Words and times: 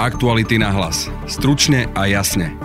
Aktuality 0.00 0.56
na 0.56 0.72
hlas. 0.72 1.12
Stručne 1.28 1.84
a 1.92 2.08
jasne. 2.08 2.56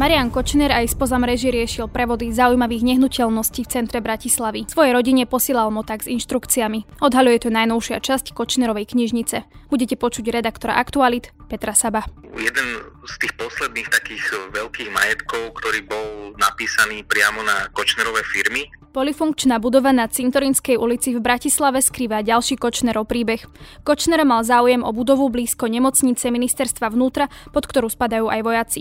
Marian 0.00 0.32
Kočner 0.32 0.72
aj 0.72 0.96
spoza 0.96 1.20
mreži 1.20 1.52
riešil 1.52 1.92
prevody 1.92 2.32
zaujímavých 2.32 2.80
nehnuteľností 2.80 3.68
v 3.68 3.68
centre 3.68 4.00
Bratislavy. 4.00 4.64
Svojej 4.64 4.96
rodine 4.96 5.28
posielal 5.28 5.68
motak 5.68 6.00
s 6.00 6.08
inštrukciami. 6.08 7.04
Odhaľuje 7.04 7.44
to 7.44 7.52
najnovšia 7.52 8.00
časť 8.00 8.32
Kočnerovej 8.32 8.88
knižnice. 8.88 9.68
Budete 9.68 10.00
počuť 10.00 10.32
redaktora 10.32 10.80
Aktualit 10.80 11.28
Petra 11.52 11.76
Saba. 11.76 12.08
Jeden 12.32 12.68
z 13.04 13.12
tých 13.20 13.36
posledných 13.36 13.92
takých 13.92 14.24
veľkých 14.56 14.88
majetkov, 14.96 15.52
ktorý 15.60 15.84
bol 15.84 16.32
napísaný 16.40 17.04
priamo 17.04 17.44
na 17.44 17.68
Kočnerové 17.76 18.24
firmy, 18.24 18.64
Polifunkčná 18.90 19.62
budova 19.62 19.94
na 19.94 20.10
Cintorinskej 20.10 20.74
ulici 20.74 21.14
v 21.14 21.22
Bratislave 21.22 21.78
skrýva 21.78 22.26
ďalší 22.26 22.58
Kočnerov 22.58 23.06
príbeh. 23.06 23.38
Kočner 23.86 24.18
mal 24.26 24.42
záujem 24.42 24.82
o 24.82 24.90
budovu 24.90 25.30
blízko 25.30 25.70
nemocnice 25.70 26.26
ministerstva 26.26 26.90
vnútra, 26.90 27.30
pod 27.54 27.70
ktorú 27.70 27.86
spadajú 27.86 28.26
aj 28.26 28.40
vojaci. 28.42 28.80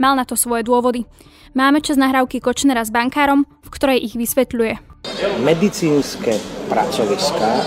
Mal 0.00 0.16
na 0.16 0.24
to 0.24 0.32
svoje 0.32 0.64
dôvody. 0.64 1.04
Máme 1.52 1.84
čas 1.84 2.00
nahrávky 2.00 2.40
Kočnera 2.40 2.80
s 2.80 2.88
bankárom, 2.88 3.44
v 3.44 3.68
ktorej 3.68 4.00
ich 4.00 4.16
vysvetľuje. 4.16 4.80
Medicínske 5.44 6.40
pracoviská, 6.72 7.60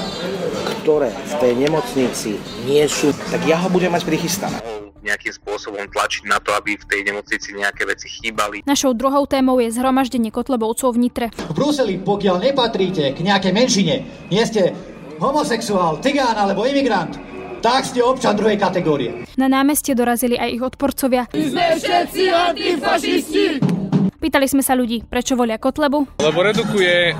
ktoré 0.81 1.13
v 1.13 1.33
tej 1.37 1.53
nemocnici 1.61 2.41
nie 2.65 2.89
sú, 2.89 3.13
tak 3.29 3.45
ja 3.45 3.61
ho 3.61 3.69
budem 3.69 3.93
mať 3.93 4.01
prichystané 4.01 4.82
nejakým 5.03 5.33
spôsobom 5.35 5.83
tlačiť 5.91 6.23
na 6.25 6.39
to, 6.39 6.55
aby 6.55 6.79
v 6.79 6.85
tej 6.87 7.01
nemocnici 7.05 7.51
nejaké 7.53 7.83
veci 7.83 8.07
chýbali. 8.07 8.63
Našou 8.63 8.95
druhou 8.95 9.27
témou 9.27 9.59
je 9.59 9.69
zhromaždenie 9.69 10.31
kotlebovcov 10.31 10.95
v 10.95 10.97
Nitre. 10.97 11.27
V 11.35 11.53
Bruseli, 11.53 11.99
pokiaľ 11.99 12.39
nepatríte 12.39 13.11
k 13.11 13.19
nejakej 13.19 13.53
menšine, 13.53 13.95
nie 14.31 14.43
ste 14.47 14.71
homosexuál, 15.19 15.99
cigán 16.01 16.39
alebo 16.39 16.63
imigrant, 16.63 17.19
tak 17.63 17.87
ste 17.87 18.03
občan 18.03 18.35
druhej 18.35 18.59
kategórie. 18.59 19.23
Na 19.39 19.47
námestie 19.47 19.95
dorazili 19.95 20.35
aj 20.35 20.49
ich 20.51 20.63
odporcovia. 20.63 21.31
My 21.31 21.45
sme 21.47 21.65
všetci 21.79 22.23
antifašisti! 22.27 23.92
Pýtali 24.23 24.47
sme 24.47 24.63
sa 24.63 24.71
ľudí, 24.71 25.03
prečo 25.03 25.35
volia 25.35 25.59
Kotlebu. 25.59 26.23
Lebo 26.23 26.39
redukuje 26.47 27.11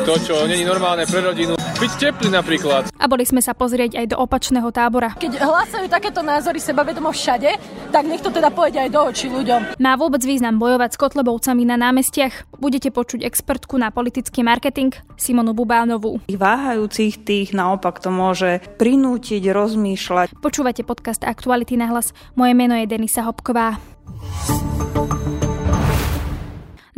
to, 0.00 0.16
čo 0.16 0.48
není 0.48 0.64
normálne 0.64 1.04
pre 1.04 1.20
rodinu. 1.20 1.60
Byť 1.76 1.92
teplý 2.00 2.32
napríklad. 2.32 2.88
A 2.96 3.04
boli 3.04 3.28
sme 3.28 3.44
sa 3.44 3.52
pozrieť 3.52 4.00
aj 4.00 4.06
do 4.08 4.16
opačného 4.16 4.72
tábora. 4.72 5.12
Keď 5.20 5.44
hlasujú 5.44 5.92
takéto 5.92 6.24
názory 6.24 6.56
sebavedomo 6.56 7.12
všade, 7.12 7.52
tak 7.92 8.08
nech 8.08 8.24
to 8.24 8.32
teda 8.32 8.48
pôjde 8.48 8.80
aj 8.80 8.88
do 8.88 9.00
očí 9.12 9.28
ľuďom. 9.28 9.76
Má 9.76 9.92
vôbec 10.00 10.24
význam 10.24 10.56
bojovať 10.56 10.96
s 10.96 11.00
Kotlebovcami 11.04 11.68
na 11.68 11.76
námestiach? 11.76 12.56
Budete 12.56 12.88
počuť 12.96 13.28
expertku 13.28 13.76
na 13.76 13.92
politický 13.92 14.40
marketing 14.40 14.96
Simonu 15.20 15.52
Bubánovú. 15.52 16.24
Ich 16.32 16.40
váhajúcich 16.40 17.28
tých 17.28 17.52
naopak 17.52 18.00
to 18.00 18.08
môže 18.08 18.64
prinútiť 18.80 19.44
rozmýšľať. 19.52 20.32
Počúvate 20.40 20.80
podcast 20.80 21.28
Aktuality 21.28 21.76
na 21.76 21.92
hlas. 21.92 22.16
Moje 22.40 22.56
meno 22.56 22.72
je 22.72 22.88
Denisa 22.88 23.20
Hopková. 23.28 23.76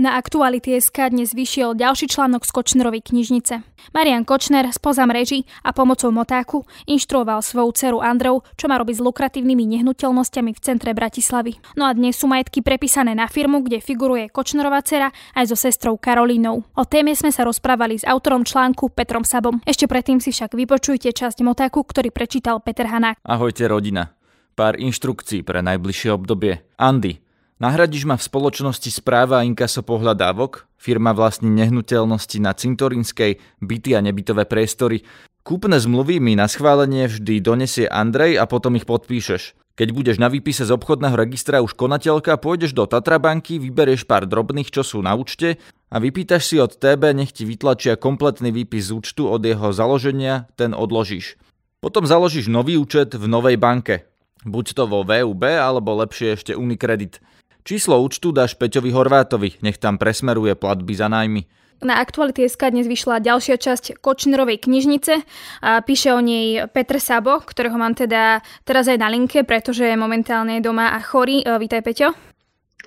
Na 0.01 0.17
SK 0.17 1.13
dnes 1.13 1.37
vyšiel 1.37 1.77
ďalší 1.77 2.09
článok 2.09 2.49
z 2.49 2.57
Kočnerovej 2.57 3.13
knižnice. 3.13 3.61
Marian 3.93 4.25
Kočner 4.25 4.65
spoza 4.73 5.05
mreží 5.05 5.45
a 5.61 5.77
pomocou 5.77 6.09
motáku 6.09 6.65
inštruoval 6.89 7.45
svoju 7.45 7.69
dceru 7.77 7.99
Andreu, 8.01 8.41
čo 8.57 8.65
má 8.65 8.81
robiť 8.81 8.97
s 8.97 9.05
lukratívnymi 9.05 9.77
nehnuteľnosťami 9.77 10.57
v 10.57 10.63
centre 10.65 10.97
Bratislavy. 10.97 11.61
No 11.77 11.85
a 11.85 11.93
dnes 11.93 12.17
sú 12.17 12.33
majetky 12.33 12.65
prepísané 12.65 13.13
na 13.13 13.29
firmu, 13.29 13.61
kde 13.61 13.85
figuruje 13.85 14.33
Kočnerová 14.33 14.81
dcera 14.81 15.13
aj 15.37 15.53
so 15.53 15.57
sestrou 15.61 16.01
Karolínou. 16.01 16.65
O 16.81 16.85
téme 16.89 17.13
sme 17.13 17.29
sa 17.29 17.45
rozprávali 17.45 18.01
s 18.01 18.09
autorom 18.09 18.41
článku 18.41 18.97
Petrom 18.97 19.29
Sabom. 19.29 19.61
Ešte 19.69 19.85
predtým 19.85 20.17
si 20.17 20.33
však 20.33 20.57
vypočujte 20.57 21.13
časť 21.13 21.45
motáku, 21.45 21.85
ktorý 21.85 22.09
prečítal 22.09 22.65
Peter 22.65 22.89
Hanák. 22.89 23.21
Ahojte 23.21 23.69
rodina. 23.69 24.17
Pár 24.57 24.81
inštrukcií 24.81 25.45
pre 25.45 25.61
najbližšie 25.61 26.09
obdobie. 26.09 26.65
Andy, 26.81 27.21
Nahradíš 27.61 28.09
ma 28.09 28.17
v 28.17 28.25
spoločnosti 28.25 28.89
správa 28.89 29.45
a 29.45 29.45
inkaso 29.45 29.85
pohľadávok, 29.85 30.65
firma 30.81 31.13
vlastní 31.13 31.53
nehnuteľnosti 31.61 32.41
na 32.41 32.57
cintorinskej, 32.57 33.37
byty 33.61 33.93
a 33.93 34.01
nebytové 34.01 34.49
priestory. 34.49 35.05
Kúpne 35.45 35.77
zmluvy 35.77 36.25
mi 36.25 36.41
na 36.41 36.49
schválenie 36.49 37.05
vždy 37.05 37.45
donesie 37.45 37.85
Andrej 37.85 38.41
a 38.41 38.49
potom 38.49 38.81
ich 38.81 38.89
podpíšeš. 38.89 39.53
Keď 39.77 39.89
budeš 39.93 40.17
na 40.17 40.33
výpise 40.33 40.65
z 40.65 40.73
obchodného 40.73 41.13
registra 41.13 41.61
už 41.61 41.77
konateľka, 41.77 42.41
pôjdeš 42.41 42.73
do 42.73 42.89
Tatrabanky, 42.89 43.61
vyberieš 43.61 44.09
pár 44.09 44.25
drobných, 44.25 44.73
čo 44.73 44.81
sú 44.81 45.05
na 45.05 45.13
účte 45.13 45.61
a 45.93 46.01
vypýtaš 46.01 46.49
si 46.49 46.57
od 46.57 46.81
TB, 46.81 47.13
nech 47.13 47.37
ti 47.37 47.45
vytlačia 47.45 48.01
kompletný 48.01 48.57
výpis 48.57 48.89
z 48.89 48.97
účtu 48.97 49.29
od 49.29 49.45
jeho 49.45 49.69
založenia, 49.77 50.49
ten 50.57 50.73
odložíš. 50.73 51.37
Potom 51.85 52.09
založíš 52.09 52.49
nový 52.49 52.81
účet 52.81 53.13
v 53.13 53.29
novej 53.29 53.61
banke. 53.61 54.09
Buď 54.49 54.73
to 54.73 54.89
vo 54.89 55.05
VUB, 55.05 55.45
alebo 55.45 56.01
lepšie 56.01 56.41
ešte 56.41 56.57
Unicredit. 56.57 57.21
Číslo 57.61 58.01
účtu 58.01 58.33
dáš 58.33 58.57
Peťovi 58.57 58.89
Horvátovi, 58.89 59.61
nech 59.61 59.77
tam 59.77 60.01
presmeruje 60.01 60.57
platby 60.57 60.95
za 60.97 61.13
nájmy. 61.13 61.45
Na 61.81 61.97
SK 62.05 62.77
dnes 62.77 62.85
vyšla 62.85 63.25
ďalšia 63.25 63.57
časť 63.57 64.05
Kočnerovej 64.05 64.61
knižnice 64.69 65.25
a 65.65 65.81
píše 65.81 66.13
o 66.13 66.21
nej 66.21 66.69
Petr 66.69 67.01
Sabo, 67.01 67.41
ktorého 67.41 67.81
mám 67.81 67.97
teda 67.97 68.45
teraz 68.69 68.85
aj 68.85 69.01
na 69.01 69.09
linke, 69.09 69.49
pretože 69.49 69.89
je 69.89 69.97
momentálne 69.97 70.61
doma 70.61 70.93
a 70.93 71.01
chorý. 71.01 71.41
E, 71.41 71.57
vítaj 71.57 71.81
Peťo. 71.81 72.13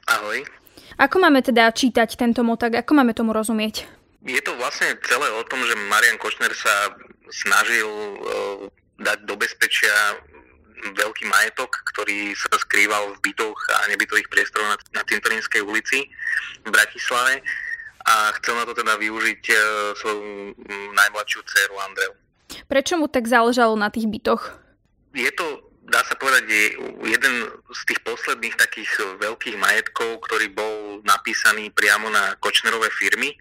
Ahoj. 0.06 0.45
Ako 1.01 1.17
máme 1.17 1.41
teda 1.41 1.73
čítať 1.73 2.13
tento 2.13 2.45
motak, 2.45 2.78
ako 2.78 2.91
máme 2.94 3.17
tomu 3.17 3.34
rozumieť? 3.34 3.90
Je 4.22 4.41
to 4.45 4.53
vlastne 4.61 4.94
celé 5.01 5.25
o 5.25 5.41
tom, 5.50 5.66
že 5.66 5.73
Marian 5.90 6.22
Kočner 6.22 6.53
sa 6.53 6.94
snažil 7.34 7.90
uh, 7.90 8.69
dať 9.01 9.25
do 9.25 9.34
bezpečia 9.34 9.90
veľký 10.92 11.24
majetok, 11.32 11.72
ktorý 11.96 12.36
sa 12.36 12.52
skrýval 12.60 13.16
v 13.16 13.32
bytoch 13.32 13.60
a 13.80 13.88
nebytových 13.88 14.28
priestoroch 14.28 14.76
na, 14.76 14.78
na 15.00 15.02
Cintorínskej 15.08 15.64
ulici 15.64 16.12
v 16.68 16.70
Bratislave 16.70 17.40
a 18.04 18.36
chcel 18.40 18.60
na 18.60 18.68
to 18.68 18.76
teda 18.76 19.00
využiť 19.00 19.42
e, 19.48 19.56
svoju 19.96 20.22
najmladšiu 20.92 21.40
dceru 21.48 21.76
Andreu. 21.80 22.14
Prečo 22.68 23.00
mu 23.00 23.08
tak 23.08 23.26
záležalo 23.26 23.80
na 23.80 23.88
tých 23.88 24.12
bytoch? 24.12 24.60
Je 25.16 25.32
to, 25.32 25.72
dá 25.88 26.04
sa 26.04 26.20
povedať, 26.20 26.44
je 26.52 26.64
jeden 27.08 27.36
z 27.72 27.82
tých 27.88 28.04
posledných 28.04 28.60
takých 28.60 28.92
veľkých 29.24 29.56
majetkov, 29.56 30.20
ktorý 30.28 30.52
bol 30.52 31.00
napísaný 31.08 31.72
priamo 31.72 32.12
na 32.12 32.36
Kočnerové 32.44 32.92
firmy 32.92 33.32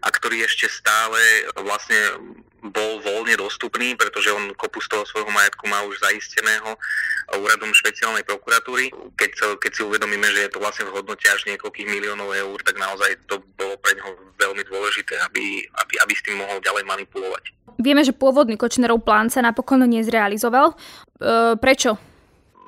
a 0.00 0.08
ktorý 0.08 0.44
ešte 0.44 0.70
stále 0.70 1.18
vlastne 1.60 1.98
bol 2.62 2.98
voľne 3.04 3.36
dostupný, 3.36 3.94
pretože 3.94 4.32
on 4.32 4.52
kopu 4.56 4.80
z 4.80 4.88
toho 4.90 5.04
svojho 5.04 5.30
majetku 5.30 5.68
má 5.68 5.84
už 5.84 6.00
zaisteného 6.00 6.76
úradom 7.36 7.74
špeciálnej 7.74 8.22
prokuratúry. 8.22 8.90
Keď, 9.18 9.30
sa, 9.34 9.46
keď 9.58 9.70
si 9.74 9.82
uvedomíme, 9.82 10.26
že 10.30 10.46
je 10.46 10.52
to 10.54 10.62
vlastne 10.62 10.86
v 10.88 10.94
hodnote 10.94 11.26
až 11.26 11.46
niekoľkých 11.50 11.88
miliónov 11.90 12.30
eur, 12.32 12.58
tak 12.62 12.78
naozaj 12.78 13.18
to 13.26 13.42
bolo 13.58 13.74
pre 13.82 13.98
neho 13.98 14.14
veľmi 14.38 14.62
dôležité, 14.66 15.18
aby, 15.26 15.66
aby, 15.66 15.94
aby 16.00 16.12
s 16.14 16.24
tým 16.24 16.38
mohol 16.38 16.62
ďalej 16.62 16.84
manipulovať. 16.86 17.44
Vieme, 17.76 18.00
že 18.06 18.16
pôvodný 18.16 18.56
Kočnerov 18.56 19.04
plán 19.04 19.28
sa 19.28 19.44
napokon 19.44 19.84
nezrealizoval. 19.84 20.72
E, 20.72 20.76
prečo? 21.60 22.00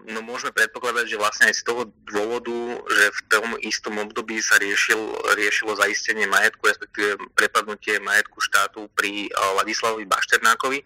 No 0.09 0.25
môžeme 0.25 0.57
predpokladať, 0.57 1.05
že 1.05 1.21
vlastne 1.21 1.53
aj 1.53 1.57
z 1.61 1.63
toho 1.69 1.83
dôvodu, 2.09 2.81
že 2.89 3.05
v 3.13 3.21
tom 3.29 3.47
istom 3.61 4.01
období 4.01 4.41
sa 4.41 4.57
riešil, 4.57 4.97
riešilo 5.37 5.77
zaistenie 5.77 6.25
majetku, 6.25 6.65
respektíve 6.65 7.21
prepadnutie 7.37 8.01
majetku 8.01 8.41
štátu 8.41 8.89
pri 8.97 9.29
Ladislavovi 9.61 10.09
Bašternákovi, 10.09 10.81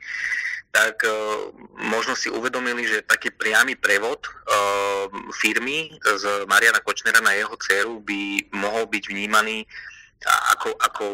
tak 0.73 1.05
uh, 1.05 1.53
možno 1.85 2.17
si 2.17 2.33
uvedomili, 2.33 2.89
že 2.89 3.05
taký 3.05 3.29
priamy 3.31 3.77
prevod 3.77 4.25
uh, 4.25 5.07
firmy 5.37 5.93
z 6.01 6.49
Mariana 6.49 6.81
Kočnera 6.81 7.21
na 7.21 7.37
jeho 7.37 7.55
dceru 7.61 8.01
by 8.01 8.51
mohol 8.57 8.89
byť 8.89 9.05
vnímaný 9.07 9.69
ako, 10.57 10.71
ako 10.81 11.05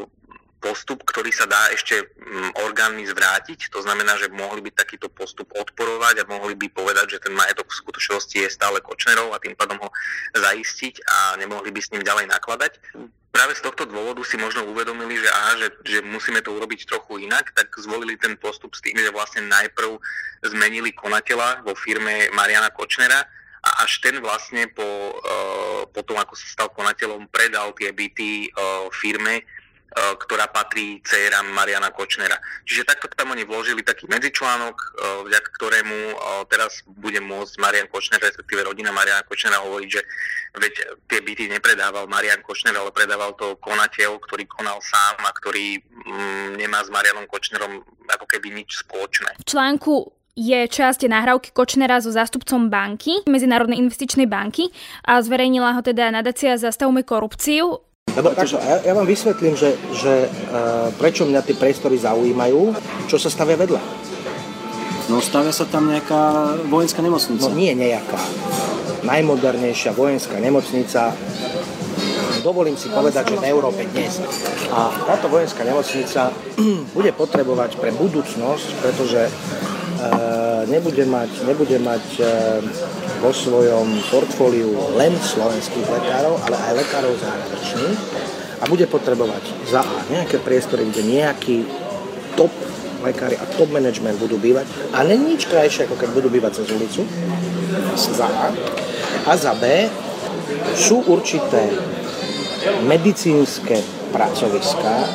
postup, 0.58 1.06
ktorý 1.06 1.30
sa 1.30 1.46
dá 1.46 1.70
ešte 1.70 1.98
mm, 2.02 2.58
orgánmi 2.66 3.06
zvrátiť. 3.06 3.70
To 3.70 3.80
znamená, 3.82 4.18
že 4.18 4.30
mohli 4.30 4.62
by 4.62 4.74
takýto 4.74 5.06
postup 5.10 5.50
odporovať 5.54 6.22
a 6.22 6.28
mohli 6.30 6.58
by 6.58 6.68
povedať, 6.74 7.18
že 7.18 7.22
ten 7.22 7.34
majetok 7.34 7.70
v 7.70 7.78
skutočnosti 7.78 8.36
je 8.36 8.50
stále 8.50 8.82
Kočnerov 8.82 9.32
a 9.32 9.42
tým 9.42 9.54
pádom 9.54 9.78
ho 9.78 9.88
zaistiť 10.34 11.02
a 11.06 11.16
nemohli 11.38 11.70
by 11.70 11.80
s 11.80 11.90
ním 11.94 12.02
ďalej 12.02 12.26
nakladať. 12.30 12.72
Práve 13.28 13.54
z 13.54 13.62
tohto 13.62 13.86
dôvodu 13.86 14.18
si 14.26 14.34
možno 14.34 14.66
uvedomili, 14.66 15.20
že, 15.20 15.30
aha, 15.30 15.52
že, 15.62 15.68
že 15.86 15.98
musíme 16.02 16.42
to 16.42 16.50
urobiť 16.50 16.90
trochu 16.90 17.22
inak, 17.22 17.54
tak 17.54 17.70
zvolili 17.78 18.18
ten 18.18 18.34
postup 18.34 18.74
s 18.74 18.82
tým, 18.82 18.98
že 18.98 19.14
vlastne 19.14 19.46
najprv 19.46 19.94
zmenili 20.42 20.90
konateľa 20.90 21.62
vo 21.62 21.76
firme 21.78 22.32
Mariana 22.34 22.74
Kočnera 22.74 23.22
a 23.62 23.84
až 23.84 24.00
ten 24.00 24.18
vlastne 24.18 24.66
po, 24.72 24.82
uh, 24.82 25.82
po 25.90 26.00
tom, 26.02 26.16
ako 26.18 26.34
sa 26.34 26.46
stal 26.50 26.68
konateľom, 26.72 27.28
predal 27.28 27.74
tie 27.76 27.92
byty 27.92 28.48
uh, 28.48 28.88
firme, 28.94 29.44
ktorá 29.96 30.52
patrí 30.52 31.00
dcerám 31.00 31.48
Mariana 31.48 31.88
Kočnera. 31.88 32.36
Čiže 32.68 32.84
takto 32.84 33.08
tam 33.08 33.32
oni 33.32 33.48
vložili 33.48 33.80
taký 33.80 34.04
medzičlánok, 34.04 34.76
e, 34.76 34.86
vďaka 35.32 35.48
ktorému 35.56 35.98
e, 36.12 36.14
teraz 36.52 36.84
bude 36.84 37.18
môcť 37.24 37.54
Marian 37.56 37.88
Kočner, 37.88 38.20
respektíve 38.20 38.68
rodina 38.68 38.92
Mariana 38.92 39.24
Kočnera 39.24 39.64
hovoriť, 39.64 39.88
že 39.88 40.00
veď 40.60 40.74
tie 41.08 41.20
byty 41.24 41.44
nepredával 41.48 42.04
Marian 42.04 42.44
Kočner, 42.44 42.76
ale 42.76 42.92
predával 42.92 43.32
to 43.40 43.56
konateľ, 43.64 44.20
ktorý 44.28 44.44
konal 44.44 44.78
sám 44.84 45.24
a 45.24 45.32
ktorý 45.32 45.80
mm, 45.80 46.60
nemá 46.60 46.84
s 46.84 46.92
Marianom 46.92 47.24
Kočnerom 47.24 47.80
ako 48.12 48.24
keby 48.28 48.54
nič 48.60 48.84
spoločné. 48.84 49.40
V 49.40 49.48
článku 49.48 50.12
je 50.38 50.70
časť 50.70 51.10
nahrávky 51.10 51.50
Kočnera 51.50 51.98
so 51.98 52.14
zástupcom 52.14 52.70
banky, 52.70 53.26
Medzinárodnej 53.26 53.82
investičnej 53.82 54.30
banky 54.30 54.70
a 55.02 55.18
zverejnila 55.18 55.74
ho 55.74 55.82
teda 55.82 56.14
nadácia 56.14 56.54
Zastavme 56.54 57.02
korupciu. 57.02 57.87
Lebo 58.16 58.32
takto, 58.32 58.56
ja, 58.60 58.80
ja 58.84 58.92
vám 58.96 59.04
vysvetlím, 59.04 59.58
že, 59.58 59.76
že 59.92 60.28
uh, 60.28 60.88
prečo 60.96 61.28
mňa 61.28 61.44
tie 61.44 61.56
priestory 61.56 62.00
zaujímajú, 62.00 62.76
čo 63.10 63.16
sa 63.20 63.28
stavia 63.28 63.58
vedľa. 63.58 63.80
No 65.08 65.24
stavia 65.24 65.52
sa 65.56 65.64
tam 65.64 65.88
nejaká 65.88 66.56
vojenská 66.68 67.00
nemocnica. 67.00 67.48
No 67.48 67.56
nie 67.56 67.72
nejaká. 67.72 68.20
Najmodernejšia 69.08 69.96
vojenská 69.96 70.36
nemocnica 70.36 71.16
dovolím 72.48 72.76
si 72.80 72.88
povedať, 72.88 73.34
že 73.34 73.40
v 73.40 73.48
Európe 73.50 73.84
dnes. 73.92 74.24
A 74.72 74.88
táto 75.04 75.28
vojenská 75.28 75.68
nemocnica 75.68 76.32
bude 76.96 77.12
potrebovať 77.12 77.76
pre 77.76 77.90
budúcnosť, 77.92 78.68
pretože 78.80 79.28
e, 79.28 79.32
nebude 80.72 81.04
mať, 81.04 81.30
nebude 81.44 81.76
mať 81.76 82.04
e, 82.16 82.24
vo 83.18 83.34
svojom 83.34 83.98
portfóliu 84.10 84.70
len 84.94 85.14
slovenských 85.18 85.86
lekárov, 85.86 86.38
ale 86.46 86.56
aj 86.56 86.72
lekárov 86.78 87.12
zahraničných. 87.18 87.98
A 88.58 88.64
bude 88.66 88.90
potrebovať 88.90 89.44
za 89.70 89.86
A 89.86 89.98
nejaké 90.10 90.42
priestory, 90.42 90.86
kde 90.90 91.06
nejaký 91.06 91.62
top 92.34 92.50
lekári 93.02 93.38
a 93.38 93.46
top 93.54 93.70
management 93.70 94.18
budú 94.18 94.38
bývať. 94.38 94.66
A 94.90 95.06
není 95.06 95.38
nič 95.38 95.46
krajšie, 95.46 95.86
ako 95.86 95.94
keď 95.94 96.10
budú 96.10 96.28
bývať 96.30 96.62
cez 96.62 96.66
ulicu. 96.74 97.06
Za 97.94 98.26
A. 98.26 98.50
A 99.30 99.32
za 99.38 99.54
B 99.54 99.86
sú 100.74 101.06
určité 101.06 101.70
medicínske 102.82 103.78
pracoviská, 104.10 105.06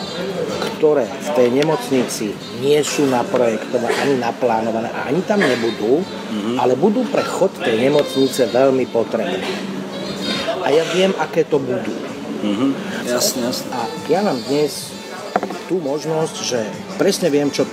ktoré 0.83 1.07
v 1.07 1.30
tej 1.39 1.47
nemocnici 1.63 2.35
nie 2.59 2.75
sú 2.83 3.07
naprojektované 3.07 3.95
ani 4.03 4.19
naplánované 4.19 4.91
a 4.91 5.07
ani 5.07 5.24
tam 5.24 5.39
nebudú, 5.39 6.03
mm-hmm. 6.03 6.59
ale 6.59 6.75
budú 6.75 7.07
pre 7.07 7.24
chod 7.24 7.56
tej 7.56 7.88
nemocnice 7.88 8.51
veľmi 8.51 8.91
potrebné. 8.91 9.47
A 10.59 10.75
ja 10.75 10.83
viem, 10.91 11.15
aké 11.15 11.47
to 11.47 11.63
budú. 11.63 11.88
Mm-hmm. 11.88 12.69
Jasne, 13.07 13.47
jasne. 13.47 13.71
A 13.71 13.88
ja 14.12 14.27
mám 14.27 14.35
dnes 14.44 14.91
tú 15.71 15.80
možnosť, 15.80 16.35
že 16.44 16.68
presne 17.00 17.31
viem, 17.31 17.47
čo 17.47 17.63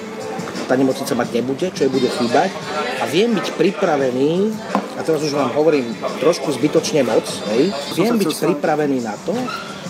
tá 0.70 0.78
nemocnica 0.78 1.10
mať 1.10 1.34
nebude, 1.34 1.66
čo 1.74 1.82
jej 1.82 1.90
bude 1.90 2.06
chýbať 2.06 2.54
a 3.02 3.10
viem 3.10 3.34
byť 3.34 3.58
pripravený 3.58 4.54
a 4.94 5.02
teraz 5.02 5.18
už 5.26 5.34
vám 5.34 5.50
hovorím 5.58 5.98
trošku 6.22 6.54
zbytočne 6.54 7.02
moc, 7.02 7.26
hej, 7.58 7.74
viem 7.98 8.14
byť 8.14 8.38
pripravený 8.38 9.02
na 9.02 9.18
to, 9.26 9.34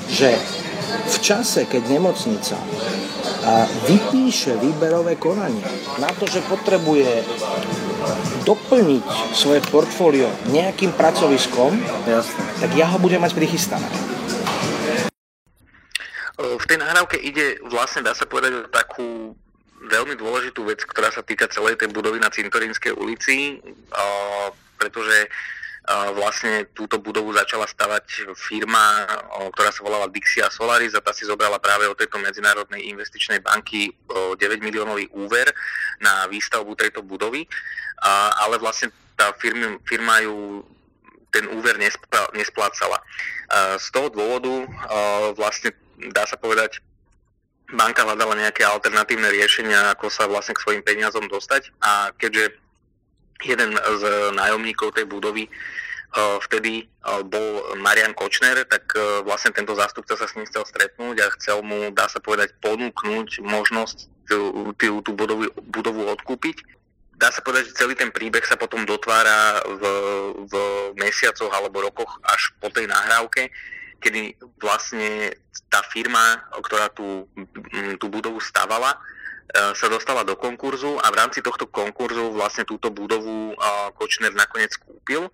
že 0.08 0.32
v 0.88 1.16
čase, 1.20 1.68
keď 1.68 2.00
nemocnica 2.00 2.56
vypíše 3.88 4.56
výberové 4.60 5.16
konanie 5.16 5.64
na 5.96 6.08
to, 6.16 6.28
že 6.28 6.44
potrebuje 6.46 7.24
doplniť 8.44 9.04
svoje 9.36 9.60
portfólio 9.68 10.28
nejakým 10.48 10.92
pracoviskom, 10.96 11.76
Jasne. 12.08 12.42
tak 12.60 12.70
ja 12.76 12.88
ho 12.88 12.98
budem 13.00 13.20
mať 13.20 13.32
prichystané. 13.36 13.88
V 16.40 16.64
tej 16.64 16.80
nahrávke 16.80 17.20
ide 17.20 17.60
vlastne, 17.68 18.00
dá 18.00 18.16
sa 18.16 18.24
povedať, 18.24 18.64
o 18.64 18.72
takú 18.72 19.36
veľmi 19.92 20.16
dôležitú 20.16 20.64
vec, 20.64 20.80
ktorá 20.88 21.12
sa 21.12 21.20
týka 21.20 21.48
celej 21.52 21.76
tej 21.76 21.92
budovy 21.92 22.16
na 22.16 22.32
Cintorínskej 22.32 22.96
ulici 22.96 23.60
pretože 24.80 25.28
vlastne 25.88 26.68
túto 26.76 27.00
budovu 27.00 27.32
začala 27.32 27.64
stavať 27.64 28.36
firma, 28.36 29.08
ktorá 29.56 29.72
sa 29.72 29.80
volala 29.82 30.12
Dixia 30.12 30.52
Solaris 30.52 30.92
a 30.92 31.00
tá 31.00 31.10
si 31.16 31.24
zobrala 31.24 31.56
práve 31.56 31.88
od 31.88 31.96
tejto 31.96 32.20
medzinárodnej 32.20 32.84
investičnej 32.92 33.40
banky 33.40 33.90
9 34.08 34.38
miliónový 34.60 35.08
úver 35.16 35.48
na 36.04 36.28
výstavbu 36.28 36.76
tejto 36.76 37.00
budovy, 37.02 37.48
ale 38.44 38.60
vlastne 38.60 38.92
tá 39.16 39.32
firma, 39.40 39.80
firma 39.88 40.20
ju 40.20 40.64
ten 41.32 41.48
úver 41.48 41.80
nesplácala. 42.36 43.00
Z 43.80 43.86
toho 43.90 44.12
dôvodu 44.12 44.68
vlastne 45.34 45.72
dá 46.12 46.28
sa 46.28 46.36
povedať, 46.36 46.80
banka 47.70 48.02
hľadala 48.02 48.34
nejaké 48.34 48.66
alternatívne 48.66 49.30
riešenia, 49.30 49.94
ako 49.94 50.10
sa 50.10 50.26
vlastne 50.26 50.58
k 50.58 50.62
svojim 50.62 50.82
peniazom 50.82 51.30
dostať 51.30 51.70
a 51.82 52.10
keďže 52.18 52.58
jeden 53.44 53.74
z 53.74 54.02
nájomníkov 54.36 54.96
tej 54.96 55.06
budovy 55.08 55.46
e, 55.46 55.50
vtedy 56.46 56.72
e, 56.82 56.84
bol 57.26 57.76
Marian 57.80 58.12
Kočner, 58.12 58.64
tak 58.68 58.92
e, 58.94 59.24
vlastne 59.24 59.54
tento 59.54 59.72
zástupca 59.74 60.16
sa 60.16 60.26
s 60.28 60.34
ním 60.36 60.46
chcel 60.48 60.64
stretnúť 60.66 61.16
a 61.24 61.32
chcel 61.40 61.64
mu, 61.64 61.90
dá 61.92 62.06
sa 62.06 62.20
povedať, 62.20 62.56
ponúknuť 62.60 63.40
možnosť 63.44 64.10
tú, 64.30 64.70
tú, 64.78 65.10
budovu, 65.12 65.50
budovu 65.70 66.06
odkúpiť. 66.14 66.62
Dá 67.20 67.28
sa 67.28 67.44
povedať, 67.44 67.74
že 67.74 67.78
celý 67.84 67.94
ten 67.98 68.08
príbeh 68.08 68.46
sa 68.46 68.56
potom 68.56 68.88
dotvára 68.88 69.60
v, 69.66 69.82
v 70.48 70.54
mesiacoch 70.96 71.52
alebo 71.52 71.84
rokoch 71.84 72.08
až 72.24 72.54
po 72.62 72.72
tej 72.72 72.88
nahrávke, 72.88 73.52
kedy 74.00 74.40
vlastne 74.56 75.36
tá 75.68 75.84
firma, 75.92 76.40
ktorá 76.64 76.88
tú, 76.88 77.28
tú 78.00 78.06
budovu 78.08 78.40
stavala, 78.40 78.96
sa 79.50 79.86
dostala 79.90 80.22
do 80.22 80.38
konkurzu 80.38 80.98
a 81.02 81.10
v 81.10 81.18
rámci 81.18 81.42
tohto 81.42 81.66
konkurzu 81.66 82.30
vlastne 82.30 82.62
túto 82.62 82.90
budovu 82.90 83.52
e, 83.52 83.54
Kočner 83.98 84.30
nakoniec 84.30 84.78
kúpil, 84.78 85.26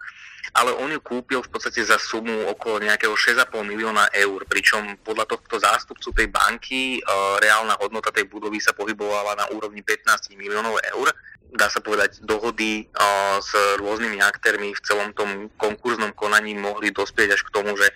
ale 0.57 0.73
on 0.73 0.89
ju 0.89 1.01
kúpil 1.05 1.45
v 1.45 1.51
podstate 1.53 1.85
za 1.85 2.01
sumu 2.01 2.49
okolo 2.49 2.81
nejakého 2.81 3.13
6,5 3.13 3.53
milióna 3.67 4.09
eur, 4.17 4.47
pričom 4.49 4.97
podľa 5.05 5.29
tohto 5.29 5.61
zástupcu 5.61 6.09
tej 6.17 6.29
banky 6.33 6.83
e, 6.97 7.01
reálna 7.45 7.77
hodnota 7.77 8.09
tej 8.09 8.25
budovy 8.29 8.57
sa 8.57 8.73
pohybovala 8.73 9.37
na 9.37 9.47
úrovni 9.53 9.85
15 9.85 10.33
miliónov 10.33 10.81
eur. 10.97 11.13
Dá 11.47 11.71
sa 11.71 11.79
povedať, 11.79 12.27
dohody 12.27 12.91
s 13.39 13.51
rôznymi 13.79 14.19
aktérmi 14.19 14.75
v 14.75 14.83
celom 14.83 15.15
tom 15.15 15.47
konkurznom 15.57 16.11
konaní 16.13 16.59
mohli 16.59 16.91
dospieť 16.91 17.39
až 17.39 17.47
k 17.47 17.55
tomu, 17.55 17.79
že 17.79 17.87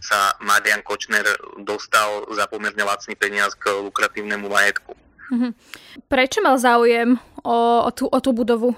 sa 0.00 0.32
Marian 0.40 0.80
Kočner 0.80 1.24
dostal 1.60 2.24
za 2.32 2.48
pomerne 2.48 2.80
lacný 2.80 3.12
peniaz 3.14 3.52
k 3.56 3.72
lukratívnemu 3.76 4.48
majetku. 4.48 4.96
Mm-hmm. 5.34 5.52
Prečo 6.06 6.38
mal 6.46 6.54
záujem 6.62 7.18
o, 7.42 7.56
o, 7.84 7.90
tú, 7.90 8.06
o 8.06 8.18
tú 8.22 8.30
budovu? 8.30 8.70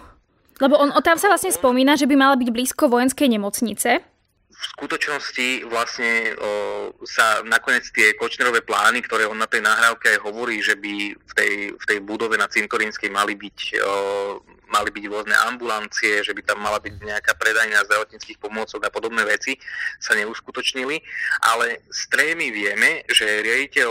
Lebo 0.56 0.80
on, 0.80 0.88
o 0.88 1.00
tam 1.04 1.20
sa 1.20 1.28
vlastne 1.28 1.52
spomína, 1.52 2.00
že 2.00 2.08
by 2.08 2.16
mala 2.16 2.34
byť 2.40 2.48
blízko 2.48 2.88
vojenskej 2.88 3.28
nemocnice. 3.28 4.00
V 4.56 4.64
skutočnosti 4.80 5.68
vlastne 5.68 6.32
o, 6.36 6.50
sa 7.04 7.44
nakoniec 7.44 7.84
tie 7.92 8.16
Kočnerové 8.16 8.64
plány, 8.64 9.04
ktoré 9.04 9.28
on 9.28 9.36
na 9.36 9.48
tej 9.48 9.60
nahrávke 9.60 10.16
hovorí, 10.24 10.64
že 10.64 10.80
by 10.80 11.12
v 11.12 11.32
tej, 11.36 11.52
v 11.76 11.84
tej 11.84 11.98
budove 12.00 12.40
na 12.40 12.48
Cintorínskej 12.48 13.12
mali 13.12 13.36
byť 13.36 13.58
o, 13.84 13.94
mali 14.66 14.90
byť 14.90 15.04
rôzne 15.06 15.36
ambulancie, 15.46 16.26
že 16.26 16.34
by 16.34 16.42
tam 16.42 16.58
mala 16.58 16.82
byť 16.82 16.98
nejaká 16.98 17.38
predajňa 17.38 17.86
zdravotníckých 17.86 18.42
pomôcok 18.42 18.82
a 18.82 18.90
podobné 18.90 19.22
veci, 19.22 19.54
sa 20.02 20.18
neuskutočnili. 20.18 20.98
Ale 21.46 21.86
z 21.86 22.00
trémy 22.10 22.50
vieme, 22.50 23.06
že 23.06 23.46
riaditeľ 23.46 23.90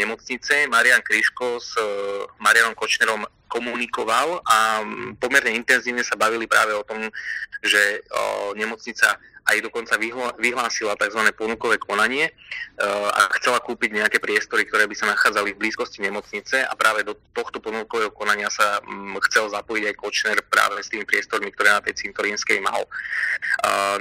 nemocnice 0.00 0.64
Marian 0.72 1.04
Kryško 1.04 1.60
s 1.60 1.76
Marianom 2.40 2.72
Kočnerom 2.72 3.28
komunikoval 3.48 4.44
a 4.44 4.84
pomerne 5.16 5.56
intenzívne 5.56 6.04
sa 6.04 6.14
bavili 6.14 6.44
práve 6.46 6.76
o 6.76 6.84
tom, 6.84 7.08
že 7.64 8.04
nemocnica 8.54 9.18
aj 9.48 9.64
dokonca 9.64 9.96
vyhlásila 10.36 10.92
tzv. 11.00 11.24
ponukové 11.32 11.80
konanie 11.80 12.28
a 13.16 13.32
chcela 13.40 13.56
kúpiť 13.64 13.96
nejaké 13.96 14.20
priestory, 14.20 14.68
ktoré 14.68 14.84
by 14.84 14.92
sa 14.92 15.08
nachádzali 15.08 15.56
v 15.56 15.60
blízkosti 15.64 16.04
nemocnice 16.04 16.68
a 16.68 16.76
práve 16.76 17.00
do 17.00 17.16
tohto 17.32 17.56
ponukového 17.56 18.12
konania 18.12 18.52
sa 18.52 18.76
chcel 19.24 19.48
zapojiť 19.48 19.84
aj 19.88 19.94
Kočner 19.96 20.38
práve 20.52 20.84
s 20.84 20.92
tými 20.92 21.08
priestormi, 21.08 21.48
ktoré 21.48 21.72
na 21.72 21.80
tej 21.80 21.96
cintorínskej 21.96 22.60
mal. 22.60 22.84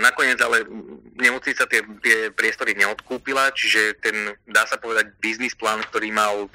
Nakoniec 0.04 0.36
ale 0.44 0.68
nemocnica 1.16 1.64
tie, 1.64 1.80
tie 2.04 2.28
priestory 2.36 2.76
neodkúpila, 2.76 3.56
čiže 3.56 4.04
ten, 4.04 4.36
dá 4.52 4.68
sa 4.68 4.76
povedať, 4.76 5.16
biznis 5.24 5.56
plán, 5.56 5.80
ktorý 5.88 6.12
mal 6.12 6.52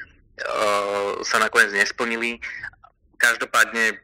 sa 1.25 1.41
nakoniec 1.41 1.73
nesplnili 1.73 2.45
Každopádne 3.23 4.03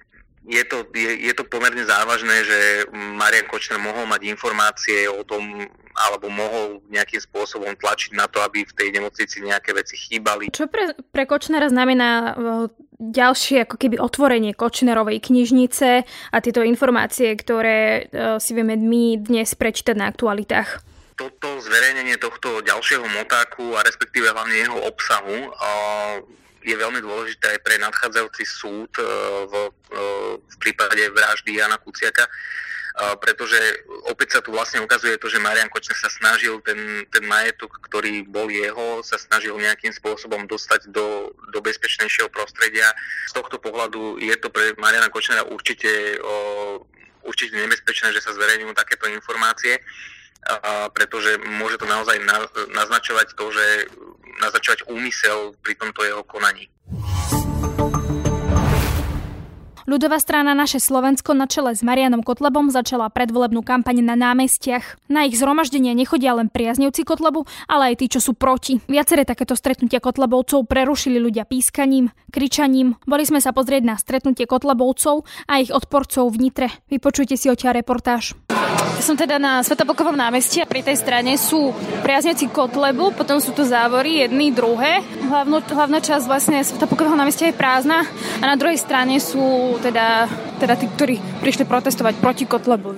je 0.49 0.65
to, 0.65 0.87
je, 0.95 1.29
je 1.29 1.35
to 1.37 1.45
pomerne 1.45 1.83
závažné, 1.85 2.47
že 2.47 2.59
Marian 2.95 3.45
Kočner 3.51 3.77
mohol 3.77 4.09
mať 4.09 4.25
informácie 4.31 5.05
o 5.05 5.21
tom, 5.27 5.67
alebo 5.93 6.33
mohol 6.33 6.81
nejakým 6.89 7.21
spôsobom 7.21 7.77
tlačiť 7.77 8.17
na 8.17 8.31
to, 8.31 8.41
aby 8.41 8.65
v 8.65 8.73
tej 8.73 8.89
nemocnici 8.97 9.45
nejaké 9.45 9.77
veci 9.77 9.99
chýbali. 9.99 10.49
Čo 10.49 10.71
pre, 10.71 10.97
pre 11.13 11.29
Kočnera 11.29 11.69
znamená 11.69 12.39
ďalšie 12.97 13.69
ako 13.69 13.77
keby 13.77 14.01
otvorenie 14.01 14.57
Kočnerovej 14.57 15.21
knižnice 15.21 15.89
a 16.07 16.37
tieto 16.41 16.65
informácie, 16.65 17.35
ktoré 17.37 18.09
si 18.41 18.57
vieme 18.57 18.81
my 18.81 19.21
dnes 19.21 19.53
prečítať 19.53 20.01
na 20.01 20.09
aktualitách? 20.09 20.81
Toto 21.19 21.61
zverejnenie 21.61 22.17
tohto 22.17 22.63
ďalšieho 22.65 23.05
motáku 23.11 23.75
a 23.77 23.83
respektíve 23.85 24.31
hlavne 24.33 24.55
jeho 24.65 24.79
obsahu 24.87 25.51
je 26.69 26.77
veľmi 26.77 27.01
dôležité 27.01 27.57
aj 27.57 27.61
pre 27.65 27.81
nadchádzajúci 27.81 28.45
súd 28.45 28.93
e, 29.01 29.05
v, 29.49 29.55
e, 29.57 29.71
v 30.45 30.57
prípade 30.61 31.01
vraždy 31.17 31.57
Jana 31.57 31.81
Kuciaka, 31.81 32.29
pretože 33.23 33.55
opäť 34.11 34.35
sa 34.35 34.41
tu 34.43 34.51
vlastne 34.51 34.83
ukazuje 34.83 35.15
to, 35.23 35.31
že 35.31 35.39
Marian 35.39 35.71
Kočner 35.71 35.95
sa 35.95 36.11
snažil 36.11 36.59
ten, 36.67 37.07
ten 37.15 37.23
majetok, 37.31 37.71
ktorý 37.87 38.27
bol 38.27 38.51
jeho, 38.51 39.07
sa 39.07 39.15
snažil 39.15 39.55
nejakým 39.55 39.95
spôsobom 39.95 40.51
dostať 40.51 40.91
do, 40.91 41.31
do 41.55 41.63
bezpečnejšieho 41.63 42.27
prostredia. 42.27 42.91
Z 43.31 43.39
tohto 43.39 43.63
pohľadu 43.63 44.19
je 44.19 44.35
to 44.43 44.51
pre 44.51 44.75
Mariana 44.83 45.15
Kočnera 45.15 45.47
určite, 45.47 46.19
určite 47.23 47.55
nebezpečné, 47.55 48.11
že 48.11 48.19
sa 48.19 48.35
zverejňujú 48.35 48.75
takéto 48.75 49.07
informácie, 49.07 49.79
pretože 50.95 51.37
môže 51.61 51.77
to 51.79 51.87
naozaj 51.87 52.17
na, 52.25 52.47
naznačovať 52.73 53.37
to, 53.37 53.47
že 53.53 53.67
naznačovať 54.39 54.87
úmysel 54.87 55.59
pri 55.61 55.75
tomto 55.75 56.07
jeho 56.07 56.23
konaní. 56.25 56.71
Ľudová 59.89 60.21
strana 60.21 60.53
Naše 60.53 60.85
Slovensko 60.85 61.33
na 61.33 61.49
čele 61.49 61.73
s 61.73 61.81
Marianom 61.81 62.21
Kotlebom 62.21 62.69
začala 62.69 63.09
predvolebnú 63.09 63.65
kampaň 63.65 64.05
na 64.05 64.21
námestiach. 64.21 65.01
Na 65.09 65.25
ich 65.25 65.41
zhromaždenie 65.41 65.97
nechodia 65.97 66.37
len 66.37 66.53
priaznivci 66.53 67.09
Kotlebu, 67.09 67.49
ale 67.65 67.97
aj 67.97 68.05
tí, 68.05 68.13
čo 68.13 68.21
sú 68.21 68.37
proti. 68.37 68.85
Viaceré 68.85 69.25
takéto 69.25 69.57
stretnutia 69.57 70.05
Kotlebovcov 70.05 70.69
prerušili 70.69 71.17
ľudia 71.17 71.49
pískaním, 71.49 72.13
kričaním. 72.29 73.01
Boli 73.09 73.25
sme 73.25 73.41
sa 73.41 73.57
pozrieť 73.57 73.89
na 73.89 73.97
stretnutie 73.97 74.45
Kotlebovcov 74.45 75.25
a 75.49 75.57
ich 75.57 75.73
odporcov 75.73 76.37
v 76.37 76.37
Nitre. 76.37 76.69
Vypočujte 76.93 77.41
si 77.41 77.49
odtiaľ 77.49 77.81
reportáž. 77.81 78.37
Som 78.99 79.15
teda 79.15 79.39
na 79.41 79.63
Svetopokovom 79.65 80.15
námestí 80.15 80.61
a 80.61 80.69
pri 80.69 80.85
tej 80.85 80.99
strane 81.01 81.35
sú 81.39 81.73
priaznivci 82.03 82.51
Kotlebu, 82.51 83.15
potom 83.15 83.39
sú 83.39 83.55
tu 83.55 83.63
závory, 83.65 84.27
jedny, 84.27 84.51
druhé. 84.53 85.01
Hlavnú, 85.03 85.63
hlavná 85.65 85.99
časť 86.03 86.25
vlastne 86.27 86.59
Svetopokového 86.61 87.17
námestia 87.17 87.49
je 87.49 87.57
prázdna 87.57 88.05
a 88.39 88.45
na 88.45 88.59
druhej 88.59 88.77
strane 88.77 89.17
sú 89.23 89.79
teda, 89.81 90.29
teda 90.61 90.75
tí, 90.77 90.87
ktorí 90.91 91.17
prišli 91.41 91.65
protestovať 91.65 92.15
proti 92.21 92.45
Kotlebu. 92.45 92.95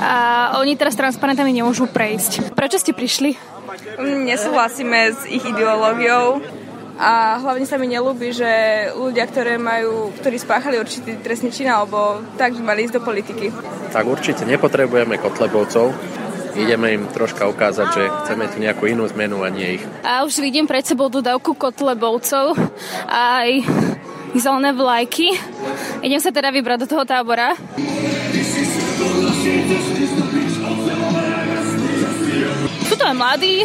A 0.00 0.54
oni 0.62 0.78
teraz 0.78 0.96
transparentami 0.96 1.52
nemôžu 1.52 1.90
prejsť. 1.90 2.54
Prečo 2.54 2.80
ste 2.80 2.96
prišli? 2.96 3.36
Nesúhlasíme 4.00 5.14
s 5.14 5.20
ich 5.28 5.44
ideológiou 5.44 6.40
a 7.00 7.40
hlavne 7.40 7.64
sa 7.64 7.80
mi 7.80 7.88
nelúbi, 7.88 8.28
že 8.28 8.52
ľudia, 8.92 9.24
ktoré 9.24 9.56
majú, 9.56 10.12
ktorí 10.20 10.36
spáchali 10.36 10.76
určitý 10.76 11.16
trestný 11.16 11.48
čin 11.48 11.72
alebo 11.72 12.20
tak 12.36 12.52
by 12.52 12.60
mali 12.60 12.84
ísť 12.84 13.00
do 13.00 13.02
politiky. 13.02 13.48
Tak 13.88 14.04
určite 14.04 14.44
nepotrebujeme 14.44 15.16
kotlebovcov, 15.16 15.96
ideme 16.60 17.00
im 17.00 17.08
troška 17.08 17.48
ukázať, 17.48 17.86
že 17.96 18.04
chceme 18.04 18.44
tu 18.52 18.60
nejakú 18.60 18.84
inú 18.84 19.08
zmenu 19.16 19.40
a 19.40 19.48
nie 19.48 19.80
ich. 19.80 19.84
A 20.04 20.28
už 20.28 20.44
vidím 20.44 20.68
pred 20.68 20.84
sebou 20.84 21.08
dodávku 21.08 21.56
kotlebovcov 21.56 22.52
a 23.08 23.48
aj 23.48 23.64
zelené 24.36 24.76
vlajky. 24.76 25.32
Idem 26.04 26.20
sa 26.20 26.28
teda 26.28 26.52
vybrať 26.52 26.84
do 26.84 26.88
toho 26.92 27.08
tábora. 27.08 27.56
Sú 32.84 32.94
to 32.98 33.04
aj 33.08 33.16
mladí, 33.16 33.64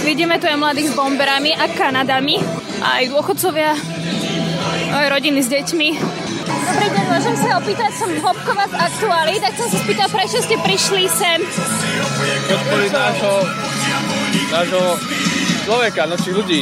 vidíme 0.00 0.40
tu 0.40 0.48
aj 0.48 0.56
mladých 0.56 0.88
s 0.88 0.96
bomberami 0.96 1.52
a 1.52 1.68
kanadami 1.68 2.59
aj 2.80 3.02
dôchodcovia, 3.12 3.76
aj 4.90 5.06
rodiny 5.12 5.40
s 5.44 5.48
deťmi. 5.52 5.88
Dobrý 6.50 6.88
deň, 6.92 7.04
môžem 7.12 7.36
sa 7.36 7.58
opýtať, 7.60 7.90
som 7.94 8.10
Hopková 8.24 8.64
z 8.68 8.74
Aktuály, 8.74 9.34
tak 9.38 9.52
som 9.56 9.68
sa 9.68 9.78
spýtať, 9.80 10.08
prečo 10.10 10.38
ste 10.40 10.56
prišli 10.60 11.02
sem? 11.08 11.38
Podporiť 12.48 12.90
nášho, 12.90 13.34
nášho 14.54 14.82
človeka, 15.66 16.00
našich 16.08 16.34
ľudí. 16.34 16.60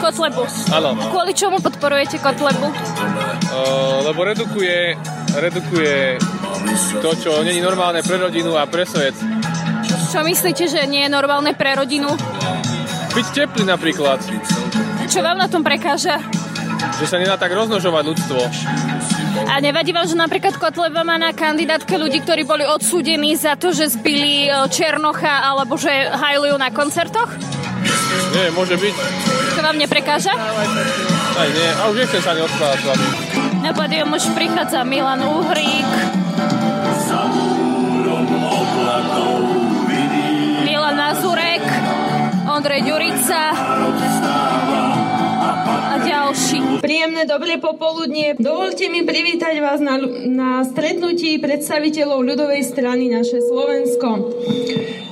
Kotlebu. 0.00 0.42
Áno. 0.72 0.90
Kvôli 1.12 1.32
čomu 1.36 1.60
podporujete 1.60 2.18
Kotlebu? 2.18 2.68
Uh, 2.68 4.02
lebo 4.06 4.20
redukuje, 4.26 4.98
redukuje 5.38 6.18
to, 6.98 7.10
čo 7.20 7.30
není 7.44 7.60
normálne 7.60 8.00
pre 8.02 8.18
rodinu 8.18 8.56
a 8.58 8.64
pre 8.66 8.86
svet. 8.88 9.14
Čo 10.14 10.22
myslíte, 10.22 10.70
že 10.70 10.86
nie 10.86 11.06
je 11.06 11.10
normálne 11.10 11.52
pre 11.58 11.74
rodinu? 11.74 12.14
Byť 13.14 13.26
teplý 13.34 13.66
napríklad. 13.66 14.22
Čo 15.04 15.20
vám 15.20 15.36
na 15.38 15.48
tom 15.48 15.60
prekáža? 15.60 16.20
Že 17.00 17.06
sa 17.06 17.16
nedá 17.20 17.36
tak 17.36 17.52
roznožovať 17.52 18.04
ľudstvo. 18.06 18.40
A 19.50 19.58
nevadí 19.58 19.90
vám, 19.90 20.06
že 20.06 20.14
napríklad 20.14 20.56
Kotleba 20.56 21.02
má 21.02 21.18
na 21.18 21.34
kandidátke 21.34 21.98
ľudí, 21.98 22.22
ktorí 22.22 22.46
boli 22.46 22.62
odsúdení 22.62 23.34
za 23.34 23.58
to, 23.58 23.74
že 23.74 23.98
zbili 23.98 24.46
e, 24.46 24.54
Černocha 24.70 25.42
alebo 25.42 25.74
že 25.74 25.90
hajlujú 25.90 26.54
na 26.54 26.70
koncertoch? 26.70 27.28
Nie, 28.30 28.54
môže 28.54 28.78
byť. 28.78 28.94
To 29.58 29.60
vám 29.62 29.76
neprekáža? 29.78 30.34
Aj 31.34 31.48
nie, 31.50 31.68
a 31.74 31.82
už 31.90 31.96
nechcem 32.06 32.22
sa 32.22 32.30
ani 32.30 32.46
odprávať 32.46 32.78
s 32.78 32.84
vami. 32.86 33.06
Na 33.66 33.70
pódium 33.74 34.10
už 34.14 34.24
prichádza 34.38 34.86
Milan 34.86 35.22
Uhrík. 35.26 35.90
Milan 40.62 40.94
Mazurek. 40.94 41.64
Ondrej 42.44 42.86
Ďurica 42.86 43.40
ďalší. 46.04 46.84
Príjemné 46.84 47.24
dobré 47.24 47.56
popoludnie. 47.56 48.36
Dovolte 48.36 48.92
mi 48.92 49.02
privítať 49.02 49.56
vás 49.64 49.80
na, 49.80 49.96
na 50.28 50.60
stretnutí 50.62 51.40
predstaviteľov 51.40 52.20
ľudovej 52.20 52.62
strany 52.62 53.08
naše 53.08 53.40
Slovensko. 53.40 54.08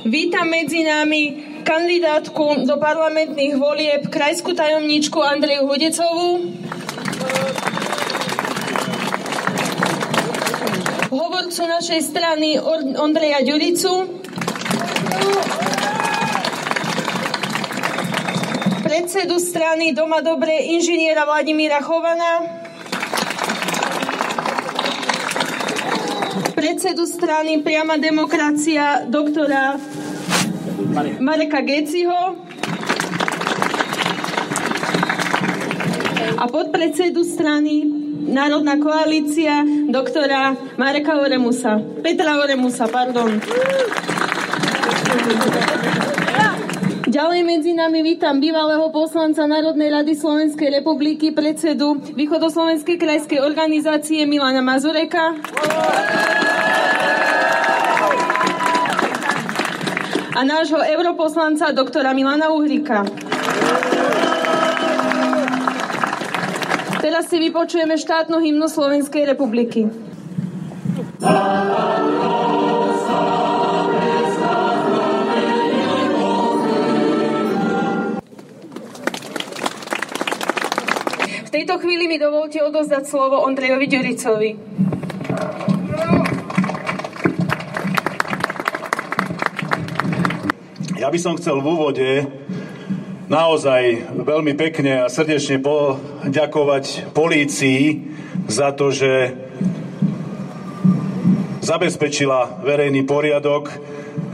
Vítam 0.05 0.53
medzi 0.53 0.85
nami 0.85 1.23
kandidátku 1.65 2.69
do 2.69 2.77
parlamentných 2.77 3.57
volieb 3.57 4.13
krajskú 4.13 4.53
tajomníčku 4.53 5.17
Andreju 5.23 5.65
Hudecovú. 5.65 6.29
Hovorcu 11.13 11.63
našej 11.69 12.01
strany 12.03 12.57
Ondreja 12.97 13.45
Ďuricu 13.45 14.25
predsedu 19.13 19.37
strany 19.37 19.93
Doma 19.93 20.25
Dobre 20.25 20.73
inžiniera 20.73 21.29
Vladimíra 21.29 21.85
Chovana, 21.85 22.49
predsedu 26.57 27.05
strany 27.05 27.61
Priama 27.61 28.01
demokracia 28.01 29.05
doktora 29.05 29.77
Mareka 31.21 31.61
Geciho 31.61 32.41
a 36.41 36.49
podpredsedu 36.49 37.21
strany 37.21 37.85
Národná 38.33 38.81
koalícia 38.81 39.61
doktora 39.93 40.57
Mareka 40.81 41.21
Oremusa. 41.21 41.77
Petra 42.01 42.41
Oremusa, 42.41 42.89
pardon. 42.89 43.37
Ďalej 47.13 47.45
medzi 47.45 47.77
nami 47.77 48.01
vítam 48.01 48.41
bývalého 48.41 48.89
poslanca 48.89 49.45
Národnej 49.45 49.93
rady 49.93 50.17
Slovenskej 50.17 50.81
republiky, 50.81 51.29
predsedu 51.29 52.01
Východoslovenskej 52.17 52.97
krajskej 52.97 53.37
organizácie 53.45 54.25
Milana 54.25 54.65
Mazureka. 54.65 55.37
A 60.33 60.41
nášho 60.41 60.81
europoslanca 60.81 61.77
doktora 61.77 62.17
Milana 62.17 62.49
Uhrika. 62.49 63.05
Teraz 67.05 67.29
si 67.29 67.37
vypočujeme 67.37 68.01
štátnu 68.01 68.41
hymnu 68.41 68.73
Slovenskej 68.73 69.29
republiky. 69.29 69.85
Tejto 81.63 81.79
chvíli 81.79 82.11
mi 82.11 82.19
dovolte 82.19 82.59
odozdať 82.59 83.07
slovo 83.07 83.39
Ondrejovi 83.47 83.87
Ďuricovi. 83.87 84.51
Ja 90.99 91.07
by 91.07 91.19
som 91.23 91.39
chcel 91.39 91.63
v 91.63 91.67
úvode 91.71 92.09
naozaj 93.31 94.11
veľmi 94.11 94.59
pekne 94.59 95.07
a 95.07 95.13
srdečne 95.13 95.63
poďakovať 95.63 97.15
polícii 97.15 98.11
za 98.51 98.75
to, 98.75 98.91
že 98.91 99.31
zabezpečila 101.63 102.59
verejný 102.67 103.07
poriadok, 103.07 103.71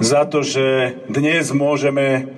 za 0.01 0.25
to, 0.25 0.41
že 0.41 0.97
dnes 1.13 1.53
môžeme 1.53 2.38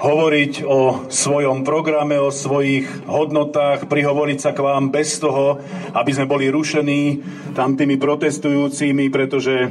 hovoriť 0.00 0.64
o 0.64 1.06
svojom 1.12 1.60
programe, 1.60 2.16
o 2.16 2.32
svojich 2.32 3.04
hodnotách, 3.04 3.84
prihovoriť 3.84 4.38
sa 4.40 4.50
k 4.56 4.64
vám 4.64 4.88
bez 4.88 5.20
toho, 5.20 5.60
aby 5.92 6.10
sme 6.10 6.24
boli 6.24 6.48
rušení 6.48 7.20
tam 7.52 7.76
tými 7.76 8.00
protestujúcimi, 8.00 9.12
pretože 9.12 9.68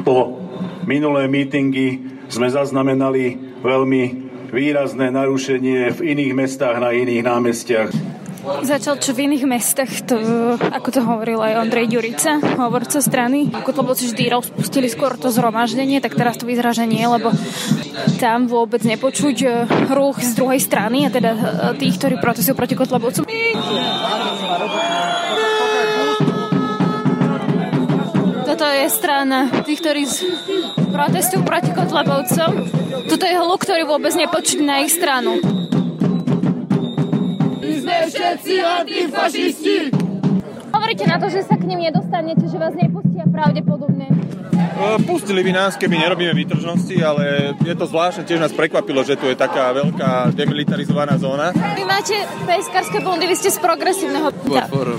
po 0.00 0.40
minulé 0.88 1.28
mítingy 1.28 2.00
sme 2.32 2.48
zaznamenali 2.48 3.60
veľmi 3.60 4.02
výrazné 4.50 5.12
narušenie 5.12 5.94
v 5.94 6.00
iných 6.16 6.32
mestách 6.34 6.80
na 6.80 6.90
iných 6.90 7.22
námestiach. 7.22 8.09
Začal 8.40 8.96
čo 8.96 9.12
v 9.12 9.28
iných 9.28 9.44
mestách, 9.44 10.08
to, 10.08 10.16
ako 10.56 10.88
to 10.88 11.00
hovoril 11.04 11.44
aj 11.44 11.60
Ondrej 11.60 11.92
Ďurica, 11.92 12.40
hovorca 12.56 13.04
strany. 13.04 13.52
Kotlebovci 13.52 14.08
vždy 14.08 14.32
rozpustili 14.32 14.88
skôr 14.88 15.20
to 15.20 15.28
zhromaždenie, 15.28 16.00
tak 16.00 16.16
teraz 16.16 16.40
to 16.40 16.48
vyzerá, 16.48 16.72
že 16.72 16.88
nie, 16.88 17.04
lebo 17.04 17.28
tam 18.16 18.48
vôbec 18.48 18.80
nepočuť 18.80 19.36
e, 19.44 19.48
ruch 19.92 20.24
z 20.24 20.32
druhej 20.40 20.56
strany, 20.56 21.04
a 21.04 21.12
teda 21.12 21.30
e, 21.36 21.40
tých, 21.84 22.00
ktorí 22.00 22.16
protestujú 22.16 22.56
proti 22.56 22.74
Kotlebovcom. 22.80 23.28
Toto 28.48 28.66
je 28.66 28.86
strana 28.88 29.52
tých, 29.68 29.84
ktorí 29.84 30.02
protestujú 30.88 31.44
proti 31.44 31.76
Kotlebovcom. 31.76 32.50
Toto 33.04 33.24
je 33.28 33.36
hluk, 33.36 33.60
ktorý 33.60 33.84
vôbec 33.84 34.16
nepočuť 34.16 34.64
na 34.64 34.80
ich 34.80 34.96
stranu 34.96 35.60
všetci 37.60 38.54
antifašisti! 38.64 39.76
Hovoríte 40.70 41.04
na 41.04 41.20
to, 41.20 41.28
že 41.28 41.44
sa 41.44 41.60
k 41.60 41.68
ním 41.68 41.84
nedostanete, 41.84 42.48
že 42.48 42.56
vás 42.56 42.72
nepustia 42.72 43.28
pravdepodobne. 43.28 44.08
E, 44.80 44.96
pustili 45.04 45.44
by 45.44 45.52
nás, 45.52 45.76
keby 45.76 46.00
nerobíme 46.00 46.32
výtržnosti, 46.32 46.96
ale 47.04 47.52
je 47.60 47.74
to 47.76 47.84
zvláštne, 47.84 48.24
tiež 48.24 48.40
nás 48.40 48.48
prekvapilo, 48.56 49.04
že 49.04 49.20
tu 49.20 49.28
je 49.28 49.36
taká 49.36 49.76
veľká 49.76 50.32
demilitarizovaná 50.32 51.20
zóna. 51.20 51.52
Vy 51.52 51.84
máte 51.84 52.16
pejskarské 52.48 53.04
bundy, 53.04 53.28
vy 53.28 53.36
ste 53.36 53.52
z 53.52 53.60
progresívneho 53.60 54.32